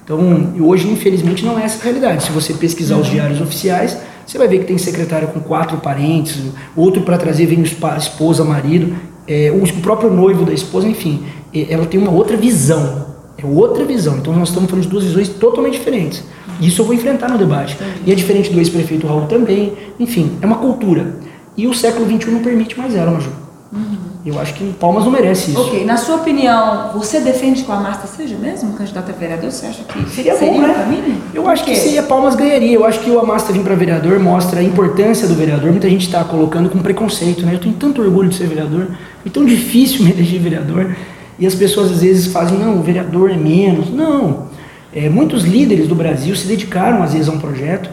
Então, 0.03 0.53
hoje 0.59 0.87
infelizmente 0.87 1.45
não 1.45 1.59
é 1.59 1.63
essa 1.63 1.79
a 1.79 1.83
realidade. 1.83 2.23
Se 2.23 2.31
você 2.31 2.53
pesquisar 2.53 2.97
os 2.97 3.07
diários 3.07 3.41
oficiais, 3.41 3.97
você 4.31 4.37
vai 4.37 4.47
ver 4.47 4.59
que 4.59 4.65
tem 4.65 4.77
secretário 4.77 5.27
com 5.27 5.41
quatro 5.41 5.77
parentes, 5.79 6.41
outro 6.73 7.01
para 7.01 7.17
trazer 7.17 7.45
vem 7.47 7.61
esposa, 7.61 8.45
marido, 8.45 8.95
é, 9.27 9.51
o 9.51 9.81
próprio 9.81 10.09
noivo 10.09 10.45
da 10.45 10.53
esposa, 10.53 10.87
enfim, 10.87 11.25
ela 11.69 11.85
tem 11.85 11.99
uma 11.99 12.11
outra 12.11 12.37
visão. 12.37 13.07
É 13.37 13.45
outra 13.45 13.83
visão. 13.83 14.19
Então 14.19 14.33
nós 14.33 14.47
estamos 14.47 14.69
falando 14.69 14.85
de 14.85 14.89
duas 14.89 15.03
visões 15.03 15.27
totalmente 15.27 15.73
diferentes. 15.73 16.23
Isso 16.61 16.81
eu 16.81 16.85
vou 16.85 16.95
enfrentar 16.95 17.27
no 17.27 17.37
debate. 17.37 17.77
E 18.05 18.11
é 18.11 18.15
diferente 18.15 18.49
do 18.49 18.59
ex-prefeito 18.59 19.05
Raul 19.05 19.25
também. 19.25 19.73
Enfim, 19.99 20.31
é 20.41 20.45
uma 20.45 20.59
cultura. 20.59 21.13
E 21.57 21.67
o 21.67 21.73
século 21.73 22.05
XXI 22.05 22.31
não 22.31 22.41
permite 22.41 22.77
mais 22.77 22.95
ela, 22.95 23.11
Maju. 23.11 23.31
Uhum. 23.73 23.97
Eu 24.25 24.37
acho 24.39 24.53
que 24.53 24.73
Palmas 24.73 25.05
não 25.05 25.11
merece 25.11 25.51
isso. 25.51 25.61
Ok, 25.61 25.85
na 25.85 25.95
sua 25.95 26.17
opinião, 26.17 26.91
você 26.93 27.21
defende 27.21 27.63
que 27.63 27.71
o 27.71 27.73
Amasta 27.73 28.05
seja 28.05 28.35
mesmo 28.37 28.73
candidato 28.73 29.09
a 29.09 29.13
vereador? 29.13 29.49
Você 29.49 29.65
acha 29.65 29.83
que 29.83 30.09
seria, 30.09 30.35
seria 30.35 30.53
bom, 30.53 30.67
né? 30.67 30.73
caminho? 30.73 31.21
Eu 31.33 31.47
acho 31.47 31.63
que 31.63 31.73
seria 31.75 32.03
Palmas 32.03 32.35
ganharia. 32.35 32.73
Eu 32.73 32.85
acho 32.85 32.99
que 32.99 33.09
o 33.09 33.17
Amasta 33.19 33.53
vir 33.53 33.63
para 33.63 33.73
vereador 33.75 34.19
mostra 34.19 34.59
a 34.59 34.63
importância 34.63 35.25
do 35.25 35.35
vereador. 35.35 35.71
Muita 35.71 35.89
gente 35.89 36.05
está 36.05 36.21
colocando 36.23 36.69
com 36.69 36.79
preconceito, 36.79 37.45
né? 37.45 37.55
Eu 37.55 37.59
tenho 37.59 37.75
tanto 37.75 38.01
orgulho 38.01 38.27
de 38.27 38.35
ser 38.35 38.47
vereador, 38.47 38.89
é 39.25 39.29
tão 39.29 39.45
difícil 39.45 40.03
me 40.05 40.11
eleger 40.11 40.41
vereador. 40.41 40.93
E 41.39 41.47
as 41.47 41.55
pessoas 41.55 41.91
às 41.91 42.01
vezes 42.01 42.27
fazem, 42.27 42.57
não, 42.57 42.77
o 42.77 42.83
vereador 42.83 43.31
é 43.31 43.37
menos. 43.37 43.89
Não. 43.89 44.49
É, 44.93 45.07
muitos 45.07 45.43
líderes 45.43 45.87
do 45.87 45.95
Brasil 45.95 46.35
se 46.35 46.45
dedicaram 46.45 47.01
às 47.01 47.13
vezes 47.13 47.29
a 47.29 47.31
um 47.31 47.39
projeto 47.39 47.89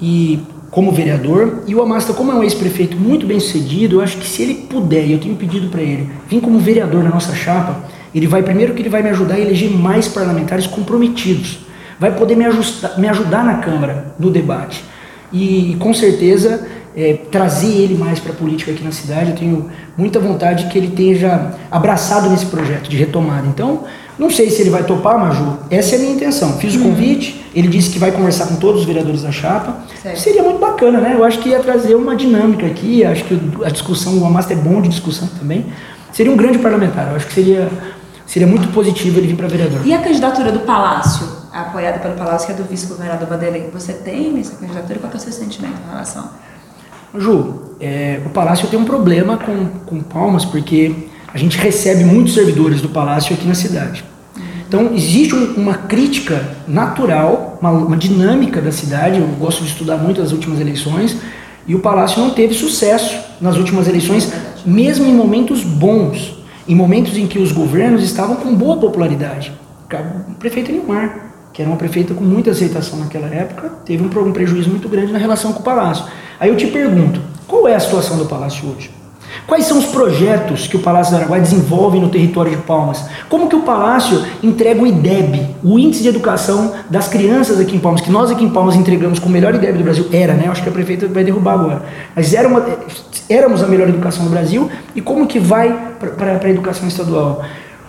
e 0.00 0.40
como 0.76 0.92
vereador. 0.92 1.62
E 1.66 1.74
o 1.74 1.80
Amasta, 1.80 2.12
como 2.12 2.30
é 2.30 2.34
um 2.34 2.42
ex-prefeito 2.42 2.98
muito 2.98 3.26
bem 3.26 3.40
sucedido, 3.40 3.96
eu 3.96 4.00
acho 4.02 4.18
que 4.18 4.26
se 4.26 4.42
ele 4.42 4.54
puder, 4.68 5.06
e 5.06 5.12
eu 5.12 5.18
tenho 5.18 5.34
pedido 5.34 5.68
para 5.68 5.80
ele, 5.80 6.10
vir 6.28 6.38
como 6.42 6.58
vereador 6.58 7.02
na 7.02 7.08
nossa 7.08 7.34
chapa, 7.34 7.84
ele 8.14 8.26
vai, 8.26 8.42
primeiro 8.42 8.74
que 8.74 8.82
ele 8.82 8.90
vai 8.90 9.02
me 9.02 9.08
ajudar 9.08 9.36
a 9.36 9.40
eleger 9.40 9.70
mais 9.70 10.06
parlamentares 10.06 10.66
comprometidos. 10.66 11.60
Vai 11.98 12.14
poder 12.14 12.36
me, 12.36 12.44
me 12.98 13.08
ajudar 13.08 13.42
na 13.42 13.54
Câmara, 13.54 14.14
no 14.18 14.30
debate. 14.30 14.84
E, 15.32 15.72
e 15.72 15.76
com 15.76 15.94
certeza 15.94 16.68
é, 16.94 17.14
trazer 17.32 17.72
ele 17.72 17.94
mais 17.94 18.20
para 18.20 18.32
a 18.32 18.36
política 18.36 18.70
aqui 18.70 18.84
na 18.84 18.92
cidade. 18.92 19.30
Eu 19.30 19.36
tenho 19.36 19.70
muita 19.96 20.20
vontade 20.20 20.66
que 20.66 20.76
ele 20.76 20.88
esteja 20.88 21.54
abraçado 21.70 22.28
nesse 22.28 22.44
projeto 22.44 22.90
de 22.90 22.98
retomada. 22.98 23.46
Então, 23.46 23.84
não 24.18 24.30
sei 24.30 24.50
se 24.50 24.62
ele 24.62 24.70
vai 24.70 24.82
topar, 24.82 25.18
Maju. 25.18 25.58
Essa 25.70 25.94
é 25.94 25.98
a 25.98 26.00
minha 26.00 26.14
intenção. 26.14 26.56
Fiz 26.58 26.74
o 26.74 26.78
uhum. 26.78 26.84
convite, 26.84 27.44
ele 27.54 27.68
disse 27.68 27.90
que 27.90 27.98
vai 27.98 28.10
conversar 28.10 28.46
com 28.46 28.56
todos 28.56 28.80
os 28.80 28.86
vereadores 28.86 29.22
da 29.22 29.30
chapa. 29.30 29.76
Certo. 30.02 30.18
Seria 30.18 30.42
muito 30.42 30.58
bacana, 30.58 31.00
né? 31.00 31.14
Eu 31.14 31.24
acho 31.24 31.38
que 31.38 31.50
ia 31.50 31.60
trazer 31.60 31.94
uma 31.94 32.16
dinâmica 32.16 32.66
aqui. 32.66 33.04
Acho 33.04 33.24
que 33.24 33.38
a 33.62 33.68
discussão, 33.68 34.18
o 34.18 34.24
Amasta 34.24 34.54
é 34.54 34.56
bom 34.56 34.80
de 34.80 34.88
discussão 34.88 35.28
também. 35.38 35.66
Seria 36.12 36.32
um 36.32 36.36
grande 36.36 36.58
parlamentar. 36.58 37.10
Eu 37.10 37.16
acho 37.16 37.26
que 37.26 37.34
seria, 37.34 37.68
seria 38.26 38.48
muito 38.48 38.68
positivo 38.68 39.18
ele 39.18 39.26
vir 39.26 39.36
para 39.36 39.48
vereador. 39.48 39.86
E 39.86 39.92
a 39.92 39.98
candidatura 39.98 40.50
do 40.50 40.60
Palácio, 40.60 41.28
apoiada 41.52 41.98
pelo 41.98 42.14
Palácio, 42.14 42.46
que 42.46 42.52
é 42.54 42.56
do 42.56 42.64
vice-governador 42.64 43.28
Vanderlei, 43.28 43.68
você 43.70 43.92
tem 43.92 44.38
essa 44.40 44.56
candidatura? 44.56 44.98
Qual 44.98 45.12
é 45.12 45.16
o 45.16 45.20
seu 45.20 45.32
sentimento 45.32 45.74
em 45.86 45.90
relação? 45.90 46.30
Ju, 47.14 47.76
é, 47.80 48.20
o 48.24 48.30
Palácio 48.30 48.66
tem 48.68 48.78
um 48.78 48.84
problema 48.84 49.36
com, 49.36 49.66
com 49.84 50.00
Palmas, 50.00 50.44
porque 50.46 50.94
a 51.36 51.38
gente 51.38 51.58
recebe 51.58 52.02
muitos 52.02 52.32
servidores 52.32 52.80
do 52.80 52.88
Palácio 52.88 53.34
aqui 53.34 53.46
na 53.46 53.54
cidade. 53.54 54.02
Então, 54.66 54.94
existe 54.94 55.34
um, 55.34 55.52
uma 55.56 55.74
crítica 55.74 56.56
natural, 56.66 57.58
uma, 57.60 57.70
uma, 57.72 57.96
dinâmica 57.96 58.58
da 58.58 58.72
cidade. 58.72 59.20
Eu 59.20 59.26
gosto 59.38 59.62
de 59.62 59.68
estudar 59.68 59.98
muito 59.98 60.22
as 60.22 60.32
últimas 60.32 60.58
eleições. 60.60 61.14
E 61.66 61.74
o 61.74 61.80
Palácio 61.80 62.22
não 62.22 62.30
teve 62.30 62.54
sucesso 62.54 63.22
nas 63.38 63.58
últimas 63.58 63.86
eleições, 63.86 64.32
mesmo 64.64 65.04
em 65.04 65.12
momentos 65.12 65.62
bons, 65.62 66.38
em 66.66 66.74
momentos 66.74 67.18
em 67.18 67.26
que 67.26 67.38
os 67.38 67.52
governos 67.52 68.02
estavam 68.02 68.36
com 68.36 68.54
boa 68.54 68.78
popularidade. 68.78 69.52
O 70.30 70.34
prefeito 70.36 70.72
Nilmar, 70.72 71.32
que 71.52 71.60
era 71.60 71.70
uma 71.70 71.76
prefeita 71.76 72.14
com 72.14 72.24
muita 72.24 72.52
aceitação 72.52 72.98
naquela 72.98 73.26
época, 73.26 73.68
teve 73.84 74.02
um, 74.02 74.26
um 74.26 74.32
prejuízo 74.32 74.70
muito 74.70 74.88
grande 74.88 75.12
na 75.12 75.18
relação 75.18 75.52
com 75.52 75.60
o 75.60 75.62
Palácio. 75.62 76.06
Aí 76.40 76.48
eu 76.48 76.56
te 76.56 76.68
pergunto, 76.68 77.20
qual 77.46 77.68
é 77.68 77.74
a 77.74 77.80
situação 77.80 78.16
do 78.16 78.24
Palácio 78.24 78.66
hoje? 78.70 78.90
Quais 79.46 79.64
são 79.64 79.78
os 79.78 79.86
projetos 79.86 80.66
que 80.66 80.76
o 80.76 80.80
Palácio 80.80 81.12
do 81.12 81.18
Araguaia 81.18 81.42
desenvolve 81.42 81.98
no 81.98 82.08
território 82.08 82.50
de 82.50 82.58
Palmas? 82.58 83.04
Como 83.28 83.48
que 83.48 83.56
o 83.56 83.62
Palácio 83.62 84.24
entrega 84.42 84.80
o 84.80 84.86
IDEB, 84.86 85.56
o 85.62 85.78
Índice 85.78 86.02
de 86.02 86.08
Educação 86.08 86.72
das 86.88 87.08
Crianças 87.08 87.60
aqui 87.60 87.76
em 87.76 87.78
Palmas, 87.78 88.00
que 88.00 88.10
nós 88.10 88.30
aqui 88.30 88.44
em 88.44 88.50
Palmas 88.50 88.76
entregamos 88.76 89.18
com 89.18 89.28
o 89.28 89.32
melhor 89.32 89.54
IDEB 89.54 89.78
do 89.78 89.84
Brasil? 89.84 90.06
Era, 90.12 90.34
né? 90.34 90.48
Acho 90.48 90.62
que 90.62 90.68
a 90.68 90.72
prefeita 90.72 91.06
vai 91.06 91.24
derrubar 91.24 91.54
agora. 91.54 91.82
Mas 92.14 92.32
era 92.34 92.48
uma, 92.48 92.64
éramos 93.28 93.62
a 93.62 93.66
melhor 93.66 93.88
educação 93.88 94.24
do 94.24 94.30
Brasil 94.30 94.70
e 94.94 95.00
como 95.00 95.26
que 95.26 95.38
vai 95.38 95.94
para 95.98 96.40
a 96.42 96.50
educação 96.50 96.86
estadual? 96.88 97.42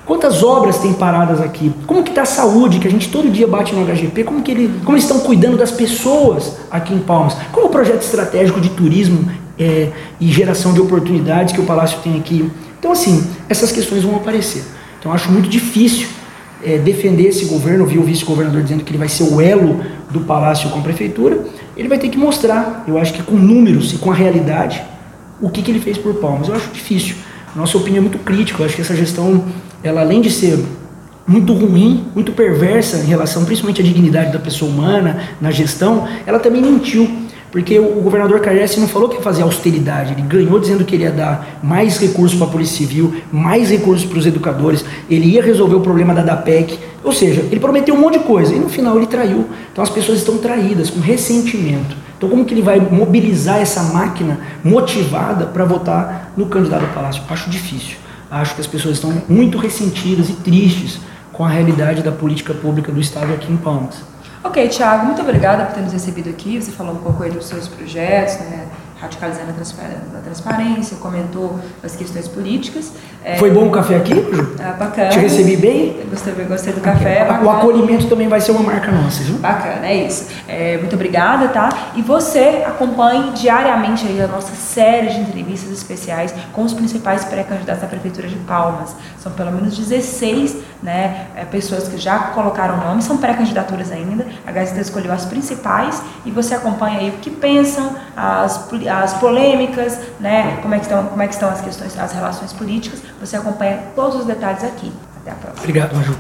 Quantas 0.08 0.42
obras 0.42 0.78
tem 0.78 0.94
paradas 0.94 1.42
aqui? 1.42 1.74
Como 1.86 2.02
que 2.02 2.12
está 2.12 2.22
a 2.22 2.26
saúde, 2.26 2.80
que 2.80 2.88
a 2.88 2.92
gente 2.92 3.10
todo 3.10 3.30
dia 3.30 3.46
bate 3.46 3.76
no 3.76 3.86
HGP? 3.86 4.24
Como, 4.24 4.42
que 4.42 4.52
ele, 4.52 4.80
como 4.86 4.94
eles 4.94 5.04
estão 5.04 5.20
cuidando 5.20 5.58
das 5.58 5.70
pessoas 5.70 6.56
aqui 6.72 6.94
em 6.94 7.00
Palmas? 7.00 7.36
Qual 7.52 7.66
é 7.66 7.68
o 7.68 7.72
projeto 7.72 8.04
estratégico 8.04 8.62
de 8.62 8.70
turismo 8.70 9.30
é, 9.60 9.90
e 10.20 10.32
geração 10.32 10.74
de 10.74 10.82
oportunidades 10.82 11.54
que 11.54 11.62
o 11.62 11.66
Palácio 11.66 12.00
tem 12.04 12.18
aqui? 12.18 12.50
Então, 12.80 12.92
assim, 12.92 13.26
essas 13.50 13.72
questões 13.72 14.04
vão 14.04 14.16
aparecer. 14.16 14.64
Então, 15.00 15.12
acho 15.12 15.32
muito 15.32 15.50
difícil 15.50 16.08
é, 16.64 16.78
defender 16.78 17.28
esse 17.28 17.46
governo. 17.46 17.86
Vi 17.86 17.98
o 17.98 18.04
vice-governador 18.04 18.62
dizendo 18.62 18.84
que 18.84 18.92
ele 18.92 18.98
vai 18.98 19.10
ser 19.10 19.24
o 19.24 19.42
elo 19.42 19.84
do 20.12 20.22
Palácio 20.22 20.70
com 20.70 20.80
a 20.80 20.82
Prefeitura. 20.82 21.46
Ele 21.76 21.88
vai 21.88 21.98
ter 21.98 22.10
que 22.10 22.18
mostrar, 22.18 22.84
eu 22.88 22.98
acho 22.98 23.14
que 23.14 23.24
com 23.24 23.36
números 23.36 23.94
e 23.94 23.98
com 23.98 24.12
a 24.12 24.16
realidade, 24.16 24.82
o 25.42 25.50
que, 25.50 25.62
que 25.62 25.72
ele 25.72 25.80
fez 25.80 25.98
por 25.98 26.16
Palmas. 26.16 26.48
Eu 26.48 26.56
acho 26.56 26.70
difícil. 26.72 27.16
Nossa 27.56 27.78
opinião 27.78 28.00
é 28.00 28.02
muito 28.02 28.20
crítica. 28.20 28.62
Eu 28.62 28.66
acho 28.66 28.76
que 28.76 28.82
essa 28.82 28.96
gestão 28.96 29.44
ela 29.84 30.02
além 30.02 30.22
de 30.22 30.32
ser 30.32 30.60
muito 31.28 31.54
ruim, 31.54 32.06
muito 32.16 32.32
perversa 32.32 32.98
em 32.98 33.06
relação 33.06 33.44
principalmente 33.44 33.82
à 33.82 33.84
dignidade 33.84 34.32
da 34.32 34.40
pessoa 34.40 34.72
humana, 34.72 35.20
na 35.42 35.52
gestão, 35.52 36.08
ela 36.26 36.40
também 36.40 36.62
mentiu. 36.62 37.28
Porque 37.52 37.80
o 37.80 38.02
governador 38.02 38.42
Caresse 38.42 38.80
não 38.80 38.88
falou 38.88 39.08
que 39.08 39.16
ia 39.16 39.22
fazer 39.22 39.42
austeridade, 39.42 40.14
ele 40.14 40.22
ganhou 40.22 40.60
dizendo 40.60 40.84
que 40.84 40.96
ele 40.96 41.04
ia 41.04 41.12
dar 41.12 41.60
mais 41.64 41.98
recursos 41.98 42.38
para 42.38 42.48
a 42.48 42.50
Polícia 42.50 42.78
Civil, 42.78 43.22
mais 43.32 43.70
recursos 43.70 44.06
para 44.06 44.20
os 44.20 44.26
educadores, 44.26 44.84
ele 45.10 45.28
ia 45.28 45.42
resolver 45.42 45.76
o 45.76 45.80
problema 45.80 46.14
da 46.14 46.24
DAPEC, 46.24 46.78
ou 47.04 47.14
seja, 47.14 47.42
ele 47.50 47.60
prometeu 47.60 47.96
um 47.96 48.00
monte 48.00 48.20
de 48.20 48.26
coisa 48.26 48.54
e 48.54 48.60
no 48.60 48.68
final 48.68 48.98
ele 48.98 49.08
traiu. 49.08 49.48
Então 49.72 49.82
as 49.82 49.90
pessoas 49.90 50.18
estão 50.20 50.38
traídas, 50.38 50.90
com 50.90 51.00
ressentimento. 51.00 51.96
Então 52.18 52.28
como 52.28 52.44
que 52.44 52.54
ele 52.54 52.62
vai 52.62 52.80
mobilizar 52.80 53.60
essa 53.60 53.82
máquina 53.84 54.40
motivada 54.62 55.46
para 55.46 55.64
votar 55.64 56.34
no 56.36 56.48
candidato 56.48 56.84
ao 56.84 56.92
Palácio? 56.92 57.24
Acho 57.30 57.50
difícil. 57.50 57.96
Acho 58.30 58.56
que 58.56 58.62
as 58.62 58.68
pessoas 58.68 58.96
estão 58.96 59.22
muito 59.30 59.58
ressentidas 59.58 60.30
e 60.30 60.34
tristes 60.34 61.00
com 61.32 61.46
a 61.46 61.50
realidade 61.50 62.02
da 62.02 62.12
política 62.12 62.54
pública 62.54 62.92
do 62.92 63.00
Estado 63.00 63.32
aqui 63.32 63.52
em 63.52 63.58
Palmas. 63.58 64.04
Ok, 64.48 64.66
Tiago, 64.70 65.08
muito 65.08 65.22
obrigada 65.22 65.66
por 65.66 65.76
ter 65.76 65.82
nos 65.82 65.92
recebido 65.92 66.30
aqui. 66.30 66.62
Você 66.62 66.72
falou 66.72 66.94
um 66.94 67.00
pouco 67.00 67.22
aí 67.22 67.30
dos 67.30 67.46
seus 67.48 67.68
projetos, 67.68 68.40
né? 68.46 68.66
Radicalizando 69.00 69.52
a 69.52 70.22
transparência, 70.22 70.98
comentou 70.98 71.60
as 71.84 71.96
questões 71.96 72.28
políticas. 72.28 72.92
É, 73.24 73.38
Foi 73.38 73.52
bom 73.52 73.68
o 73.68 73.72
café 73.72 73.98
aqui? 73.98 74.14
Ah, 74.60 74.74
bacana. 74.74 75.10
Te 75.10 75.20
recebi 75.20 75.56
bem? 75.56 76.02
Gostei, 76.10 76.34
gostei 76.46 76.74
do 76.74 76.82
café. 76.82 77.28
O 77.44 77.50
acolhimento 77.50 78.08
também 78.08 78.28
vai 78.28 78.42
ser 78.42 78.52
uma 78.52 78.64
marca 78.64 78.92
nossa, 78.92 79.24
viu? 79.24 79.38
Bacana, 79.38 79.86
é 79.86 80.06
isso. 80.06 80.28
É, 80.48 80.78
muito 80.78 80.96
obrigada, 80.96 81.50
tá? 81.50 81.70
E 81.96 82.02
você 82.02 82.64
acompanhe 82.66 83.32
diariamente 83.32 84.08
aí 84.08 84.22
a 84.22 84.28
nossa 84.28 84.56
série 84.56 85.10
de 85.10 85.20
entrevistas 85.20 85.72
especiais 85.72 86.34
com 86.54 86.64
os 86.64 86.74
principais 86.74 87.26
pré-candidatos 87.26 87.84
à 87.84 87.88
Prefeitura 87.88 88.28
de 88.28 88.36
Palmas. 88.38 88.96
São 89.20 89.32
pelo 89.32 89.52
menos 89.52 89.78
16 89.78 90.58
né, 90.82 91.28
é, 91.36 91.44
pessoas 91.46 91.88
que 91.88 91.98
já 91.98 92.18
colocaram 92.20 92.78
nome, 92.78 93.02
são 93.02 93.18
pré-candidaturas 93.18 93.92
ainda. 93.92 94.26
A 94.46 94.52
Gazeta 94.52 94.80
escolheu 94.80 95.12
as 95.12 95.26
principais 95.26 96.02
e 96.26 96.32
você 96.32 96.56
acompanha 96.56 97.00
aí 97.00 97.10
o 97.10 97.14
que 97.14 97.30
pensam, 97.30 97.96
as, 98.16 98.58
as 98.88 99.14
polêmicas, 99.16 100.00
né, 100.20 100.60
como, 100.62 100.74
é 100.74 100.80
que 100.80 100.86
estão, 100.86 101.06
como 101.06 101.22
é 101.22 101.28
que 101.28 101.34
estão 101.34 101.50
as 101.50 101.62
questões, 101.62 101.98
as 101.98 102.14
relações 102.14 102.54
políticas. 102.54 103.02
Você 103.20 103.36
acompanha 103.36 103.84
todos 103.96 104.22
os 104.22 104.26
detalhes 104.26 104.64
aqui. 104.64 104.92
Até 105.18 105.32
a 105.32 105.36
próxima. 105.36 105.62
Obrigado, 105.62 105.96
Maju. 105.96 106.16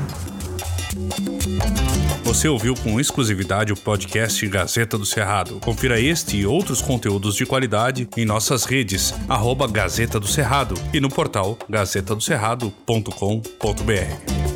Você 2.27 2.47
ouviu 2.49 2.75
com 2.75 2.99
exclusividade 2.99 3.71
o 3.71 3.77
podcast 3.77 4.45
Gazeta 4.47 4.97
do 4.97 5.05
Cerrado. 5.05 5.61
Confira 5.63 5.97
este 5.97 6.35
e 6.35 6.45
outros 6.45 6.81
conteúdos 6.81 7.35
de 7.35 7.45
qualidade 7.45 8.05
em 8.17 8.25
nossas 8.25 8.65
redes, 8.65 9.13
arroba 9.29 9.65
Gazeta 9.65 10.19
do 10.19 10.27
Cerrado 10.27 10.75
e 10.93 10.99
no 10.99 11.07
portal 11.07 11.57
gazetadocerrado.com.br. 11.69 14.46